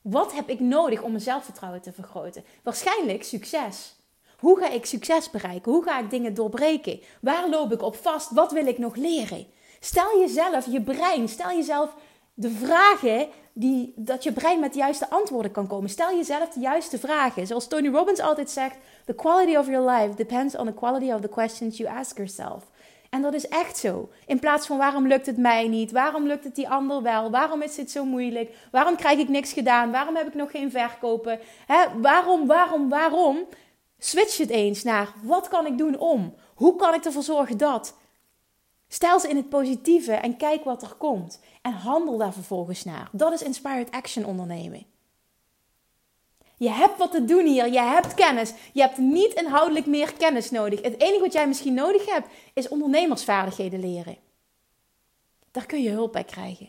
Wat 0.00 0.32
heb 0.32 0.48
ik 0.48 0.60
nodig 0.60 1.02
om 1.02 1.10
mijn 1.10 1.22
zelfvertrouwen 1.22 1.82
te 1.82 1.92
vergroten? 1.92 2.44
Waarschijnlijk 2.62 3.22
succes. 3.22 3.94
Hoe 4.38 4.58
ga 4.58 4.68
ik 4.68 4.86
succes 4.86 5.30
bereiken? 5.30 5.72
Hoe 5.72 5.84
ga 5.84 5.98
ik 5.98 6.10
dingen 6.10 6.34
doorbreken? 6.34 7.00
Waar 7.20 7.48
loop 7.48 7.72
ik 7.72 7.82
op 7.82 7.96
vast? 7.96 8.30
Wat 8.30 8.52
wil 8.52 8.66
ik 8.66 8.78
nog 8.78 8.96
leren? 8.96 9.46
Stel 9.80 10.20
jezelf, 10.20 10.66
je 10.66 10.82
brein, 10.82 11.28
stel 11.28 11.50
jezelf 11.50 11.94
de 12.34 12.50
vragen 12.50 13.28
die, 13.52 13.92
dat 13.96 14.22
je 14.22 14.32
brein 14.32 14.60
met 14.60 14.72
de 14.72 14.78
juiste 14.78 15.10
antwoorden 15.10 15.52
kan 15.52 15.66
komen. 15.66 15.90
Stel 15.90 16.16
jezelf 16.16 16.48
de 16.48 16.60
juiste 16.60 16.98
vragen. 16.98 17.46
Zoals 17.46 17.68
Tony 17.68 17.88
Robbins 17.88 18.20
altijd 18.20 18.50
zegt: 18.50 18.76
The 19.04 19.14
quality 19.14 19.56
of 19.56 19.66
your 19.66 19.90
life 19.90 20.14
depends 20.14 20.56
on 20.56 20.66
the 20.66 20.74
quality 20.74 21.12
of 21.12 21.20
the 21.20 21.28
questions 21.28 21.76
you 21.76 21.98
ask 21.98 22.16
yourself. 22.16 22.70
En 23.10 23.22
dat 23.22 23.34
is 23.34 23.48
echt 23.48 23.76
zo. 23.76 24.08
In 24.26 24.38
plaats 24.38 24.66
van 24.66 24.78
waarom 24.78 25.06
lukt 25.06 25.26
het 25.26 25.36
mij 25.36 25.68
niet? 25.68 25.92
Waarom 25.92 26.26
lukt 26.26 26.44
het 26.44 26.54
die 26.54 26.68
ander 26.68 27.02
wel? 27.02 27.30
Waarom 27.30 27.62
is 27.62 27.74
dit 27.74 27.90
zo 27.90 28.04
moeilijk? 28.04 28.54
Waarom 28.70 28.96
krijg 28.96 29.18
ik 29.18 29.28
niks 29.28 29.52
gedaan? 29.52 29.90
Waarom 29.90 30.16
heb 30.16 30.26
ik 30.26 30.34
nog 30.34 30.50
geen 30.50 30.70
verkopen? 30.70 31.40
Hè? 31.66 32.00
Waarom, 32.00 32.46
waarom, 32.46 32.88
waarom? 32.88 33.46
Switch 33.98 34.36
het 34.36 34.50
eens 34.50 34.82
naar 34.82 35.12
wat 35.22 35.48
kan 35.48 35.66
ik 35.66 35.78
doen 35.78 35.98
om? 35.98 36.34
Hoe 36.54 36.76
kan 36.76 36.94
ik 36.94 37.04
ervoor 37.04 37.22
zorgen 37.22 37.56
dat? 37.56 37.94
Stel 38.92 39.20
ze 39.20 39.28
in 39.28 39.36
het 39.36 39.48
positieve 39.48 40.12
en 40.12 40.36
kijk 40.36 40.64
wat 40.64 40.82
er 40.82 40.94
komt. 40.98 41.40
En 41.62 41.72
handel 41.72 42.18
daar 42.18 42.32
vervolgens 42.32 42.84
naar. 42.84 43.08
Dat 43.12 43.32
is 43.32 43.42
inspired 43.42 43.90
action 43.90 44.24
ondernemen. 44.24 44.86
Je 46.56 46.70
hebt 46.70 46.98
wat 46.98 47.10
te 47.10 47.24
doen 47.24 47.46
hier. 47.46 47.72
Je 47.72 47.80
hebt 47.80 48.14
kennis. 48.14 48.52
Je 48.72 48.80
hebt 48.80 48.98
niet 48.98 49.32
inhoudelijk 49.32 49.86
meer 49.86 50.12
kennis 50.12 50.50
nodig. 50.50 50.82
Het 50.82 51.00
enige 51.00 51.20
wat 51.20 51.32
jij 51.32 51.46
misschien 51.46 51.74
nodig 51.74 52.06
hebt 52.06 52.28
is 52.54 52.68
ondernemersvaardigheden 52.68 53.80
leren. 53.80 54.16
Daar 55.50 55.66
kun 55.66 55.82
je 55.82 55.90
hulp 55.90 56.12
bij 56.12 56.24
krijgen. 56.24 56.68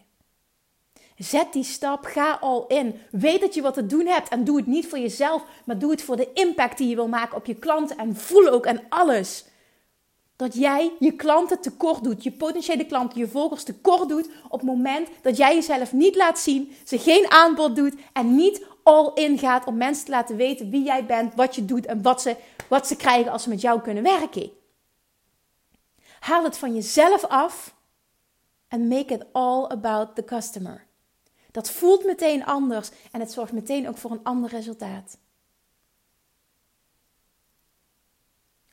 Zet 1.17 1.53
die 1.53 1.63
stap, 1.63 2.05
ga 2.05 2.37
al 2.41 2.67
in. 2.67 2.99
Weet 3.11 3.41
dat 3.41 3.53
je 3.53 3.61
wat 3.61 3.73
te 3.73 3.85
doen 3.85 4.05
hebt 4.05 4.29
en 4.29 4.43
doe 4.43 4.57
het 4.57 4.67
niet 4.67 4.87
voor 4.87 4.99
jezelf, 4.99 5.43
maar 5.65 5.79
doe 5.79 5.91
het 5.91 6.03
voor 6.03 6.15
de 6.15 6.33
impact 6.33 6.77
die 6.77 6.89
je 6.89 6.95
wil 6.95 7.07
maken 7.07 7.37
op 7.37 7.45
je 7.45 7.55
klanten 7.55 7.97
en 7.97 8.15
voel 8.15 8.47
ook 8.47 8.67
aan 8.67 8.81
alles 8.89 9.45
dat 10.35 10.53
jij 10.53 10.91
je 10.99 11.11
klanten 11.11 11.59
tekort 11.61 12.03
doet, 12.03 12.23
je 12.23 12.31
potentiële 12.31 12.85
klanten, 12.85 13.19
je 13.19 13.27
volgers 13.27 13.63
tekort 13.63 14.09
doet 14.09 14.29
op 14.43 14.59
het 14.59 14.69
moment 14.69 15.09
dat 15.21 15.37
jij 15.37 15.55
jezelf 15.55 15.93
niet 15.93 16.15
laat 16.15 16.39
zien, 16.39 16.75
ze 16.83 16.99
geen 16.99 17.31
aanbod 17.31 17.75
doet 17.75 17.95
en 18.13 18.35
niet 18.35 18.65
all 18.83 19.11
in 19.13 19.37
gaat 19.37 19.65
om 19.65 19.77
mensen 19.77 20.05
te 20.05 20.11
laten 20.11 20.35
weten 20.35 20.69
wie 20.69 20.83
jij 20.83 21.05
bent, 21.05 21.35
wat 21.35 21.55
je 21.55 21.65
doet 21.65 21.85
en 21.85 22.01
wat 22.01 22.21
ze, 22.21 22.37
wat 22.67 22.87
ze 22.87 22.95
krijgen 22.95 23.31
als 23.31 23.43
ze 23.43 23.49
met 23.49 23.61
jou 23.61 23.81
kunnen 23.81 24.03
werken. 24.03 24.51
Haal 26.19 26.43
het 26.43 26.57
van 26.57 26.73
jezelf 26.73 27.25
af 27.25 27.75
en 28.67 28.87
make 28.87 29.13
it 29.13 29.25
all 29.31 29.65
about 29.65 30.15
the 30.15 30.23
customer. 30.23 30.85
Dat 31.51 31.71
voelt 31.71 32.05
meteen 32.05 32.45
anders 32.45 32.89
en 33.11 33.19
het 33.19 33.31
zorgt 33.31 33.51
meteen 33.51 33.87
ook 33.87 33.97
voor 33.97 34.11
een 34.11 34.23
ander 34.23 34.49
resultaat. 34.49 35.17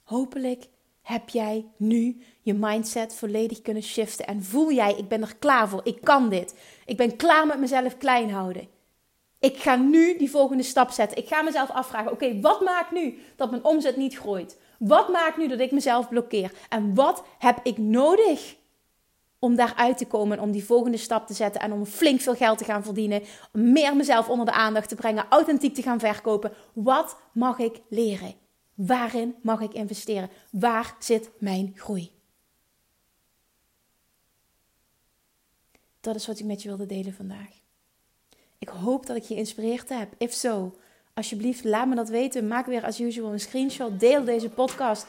Hopelijk 0.02 0.68
heb 1.10 1.28
jij 1.28 1.66
nu 1.76 2.22
je 2.40 2.54
mindset 2.54 3.14
volledig 3.14 3.62
kunnen 3.62 3.82
shiften 3.82 4.26
en 4.26 4.42
voel 4.42 4.72
jij, 4.72 4.94
ik 4.94 5.08
ben 5.08 5.22
er 5.22 5.36
klaar 5.38 5.68
voor, 5.68 5.80
ik 5.84 6.00
kan 6.00 6.28
dit. 6.28 6.54
Ik 6.84 6.96
ben 6.96 7.16
klaar 7.16 7.46
met 7.46 7.58
mezelf 7.58 7.96
klein 7.96 8.30
houden. 8.30 8.68
Ik 9.38 9.56
ga 9.56 9.76
nu 9.76 10.18
die 10.18 10.30
volgende 10.30 10.62
stap 10.62 10.90
zetten. 10.90 11.18
Ik 11.18 11.28
ga 11.28 11.42
mezelf 11.42 11.70
afvragen: 11.70 12.12
oké, 12.12 12.40
wat 12.40 12.60
maakt 12.60 12.90
nu 12.90 13.18
dat 13.36 13.50
mijn 13.50 13.64
omzet 13.64 13.96
niet 13.96 14.16
groeit? 14.16 14.58
Wat 14.78 15.08
maakt 15.08 15.36
nu 15.36 15.48
dat 15.48 15.60
ik 15.60 15.70
mezelf 15.70 16.08
blokkeer? 16.08 16.52
En 16.68 16.94
wat 16.94 17.24
heb 17.38 17.60
ik 17.62 17.78
nodig 17.78 18.56
om 19.38 19.54
daaruit 19.54 19.98
te 19.98 20.06
komen 20.06 20.38
en 20.38 20.42
om 20.42 20.50
die 20.50 20.64
volgende 20.64 20.96
stap 20.96 21.26
te 21.26 21.34
zetten 21.34 21.60
en 21.60 21.72
om 21.72 21.86
flink 21.86 22.20
veel 22.20 22.34
geld 22.34 22.58
te 22.58 22.64
gaan 22.64 22.82
verdienen, 22.82 23.22
om 23.52 23.72
meer 23.72 23.96
mezelf 23.96 24.28
onder 24.28 24.46
de 24.46 24.52
aandacht 24.52 24.88
te 24.88 24.94
brengen, 24.94 25.26
authentiek 25.28 25.74
te 25.74 25.82
gaan 25.82 26.00
verkopen? 26.00 26.52
Wat 26.72 27.16
mag 27.32 27.58
ik 27.58 27.80
leren? 27.88 28.34
Waarin 28.86 29.34
mag 29.42 29.60
ik 29.60 29.72
investeren? 29.72 30.30
Waar 30.50 30.96
zit 30.98 31.30
mijn 31.38 31.72
groei? 31.76 32.10
Dat 36.00 36.14
is 36.14 36.26
wat 36.26 36.38
ik 36.38 36.44
met 36.44 36.62
je 36.62 36.68
wilde 36.68 36.86
delen 36.86 37.14
vandaag. 37.14 37.60
Ik 38.58 38.68
hoop 38.68 39.06
dat 39.06 39.16
ik 39.16 39.22
je 39.22 39.34
geïnspireerd 39.34 39.88
heb. 39.88 40.14
If 40.18 40.32
so, 40.32 40.76
alsjeblieft, 41.14 41.64
laat 41.64 41.88
me 41.88 41.94
dat 41.94 42.08
weten. 42.08 42.48
Maak 42.48 42.66
weer 42.66 42.84
als 42.84 43.00
usual 43.00 43.32
een 43.32 43.40
screenshot. 43.40 44.00
Deel 44.00 44.24
deze 44.24 44.48
podcast. 44.48 45.06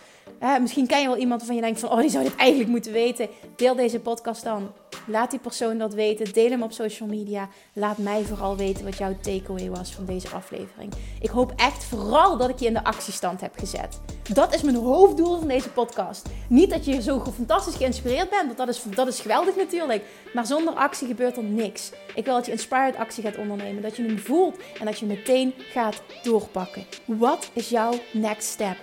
misschien 0.62 0.88
ken 0.88 1.02
je 1.02 1.08
wel 1.08 1.18
iemand 1.18 1.40
waarvan 1.40 1.56
je 1.56 1.62
denkt 1.62 1.80
van... 1.80 1.90
oh, 1.90 2.00
die 2.00 2.10
zou 2.10 2.24
dit 2.24 2.36
eigenlijk 2.36 2.70
moeten 2.70 2.92
weten. 2.92 3.30
Deel 3.56 3.76
deze 3.76 4.00
podcast 4.00 4.44
dan. 4.44 4.74
Laat 5.06 5.32
die 5.32 5.40
persoon 5.40 5.78
dat 5.78 5.94
weten. 5.94 6.34
Deel 6.34 6.50
hem 6.50 6.64
op 6.64 6.72
social 6.72 7.10
media. 7.10 7.50
Laat 7.74 7.98
mij 7.98 8.24
vooral 8.24 8.58
weten 8.58 8.86
wat 8.86 8.98
jouw 8.98 9.18
takeaway 9.22 9.70
was 9.70 9.94
van 9.94 10.06
deze 10.06 10.30
aflevering. 10.30 10.94
Ik 11.22 11.30
hoop 11.30 11.54
echt 11.56 11.84
vooral 11.84 12.38
dat 12.38 12.50
ik 12.50 12.60
je 12.60 12.66
in 12.66 12.74
de 12.74 12.84
actiestand 12.84 13.42
heb 13.42 13.54
gezet. 13.58 14.00
Dat 14.34 14.54
is 14.54 14.62
mijn 14.62 14.76
hoofddoel 14.76 15.38
van 15.38 15.48
deze 15.48 15.70
podcast. 15.70 16.30
Niet 16.50 16.70
dat 16.70 16.86
je 16.86 17.02
zo 17.02 17.24
fantastisch 17.36 17.76
geïnspireerd 17.76 18.30
bent, 18.30 18.46
want 18.46 18.58
dat 18.58 18.68
is, 18.68 18.84
dat 18.96 19.08
is 19.08 19.20
geweldig 19.20 19.56
natuurlijk. 19.56 20.04
Maar 20.34 20.46
zonder 20.46 20.74
actie 20.74 21.08
gebeurt 21.08 21.38
er 21.38 21.44
niks. 21.44 21.92
Ik 22.16 22.26
wil 22.26 22.36
dat 22.36 22.46
je 22.46 22.52
inspired 22.52 22.96
actie 22.96 23.24
gaat 23.24 23.38
ondernemen. 23.38 23.82
Dat 23.82 23.96
je 23.96 24.04
hem 24.04 24.20
voelt 24.20 24.58
en 24.80 24.86
dat 24.86 25.00
je 25.00 25.06
meteen 25.06 25.54
gaat 25.72 26.02
doorpakken. 26.24 26.86
Wat 27.06 27.50
is 27.54 27.70
jouw 27.70 27.94
next 28.14 28.48
step? 28.48 28.78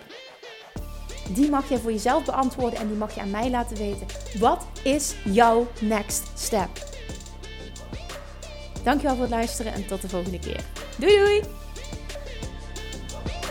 Die 1.28 1.50
mag 1.50 1.68
je 1.68 1.78
voor 1.78 1.92
jezelf 1.92 2.24
beantwoorden 2.24 2.78
en 2.78 2.88
die 2.88 2.96
mag 2.96 3.14
je 3.14 3.20
aan 3.20 3.30
mij 3.30 3.50
laten 3.50 3.76
weten. 3.76 4.06
Wat 4.38 4.66
is 4.82 5.14
jouw 5.24 5.66
next 5.80 6.30
step? 6.34 6.68
Dankjewel 8.82 9.14
voor 9.14 9.24
het 9.24 9.34
luisteren 9.34 9.72
en 9.72 9.86
tot 9.86 10.02
de 10.02 10.08
volgende 10.08 10.38
keer. 10.38 10.60
Doei 10.98 11.16
doei! 11.16 11.42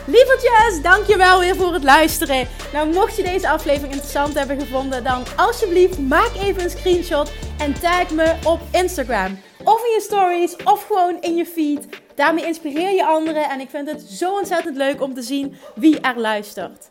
Lievertjes, 0.06 0.82
dankjewel 0.82 1.40
weer 1.40 1.56
voor 1.56 1.72
het 1.72 1.84
luisteren. 1.84 2.48
Nou, 2.72 2.92
mocht 2.92 3.16
je 3.16 3.22
deze 3.22 3.48
aflevering 3.48 3.92
interessant 3.92 4.34
hebben 4.34 4.60
gevonden, 4.60 5.04
dan 5.04 5.22
alsjeblieft 5.36 5.98
maak 5.98 6.30
even 6.34 6.62
een 6.62 6.70
screenshot 6.70 7.32
en 7.58 7.80
tag 7.80 8.10
me 8.10 8.34
op 8.44 8.60
Instagram. 8.72 9.38
Of 9.64 9.84
in 9.84 9.90
je 9.90 10.00
stories, 10.00 10.56
of 10.64 10.86
gewoon 10.86 11.20
in 11.20 11.36
je 11.36 11.46
feed. 11.46 11.88
Daarmee 12.14 12.46
inspireer 12.46 12.90
je 12.94 13.06
anderen 13.06 13.50
en 13.50 13.60
ik 13.60 13.70
vind 13.70 13.90
het 13.90 14.02
zo 14.02 14.32
ontzettend 14.32 14.76
leuk 14.76 15.02
om 15.02 15.14
te 15.14 15.22
zien 15.22 15.56
wie 15.74 16.00
er 16.00 16.20
luistert. 16.20 16.90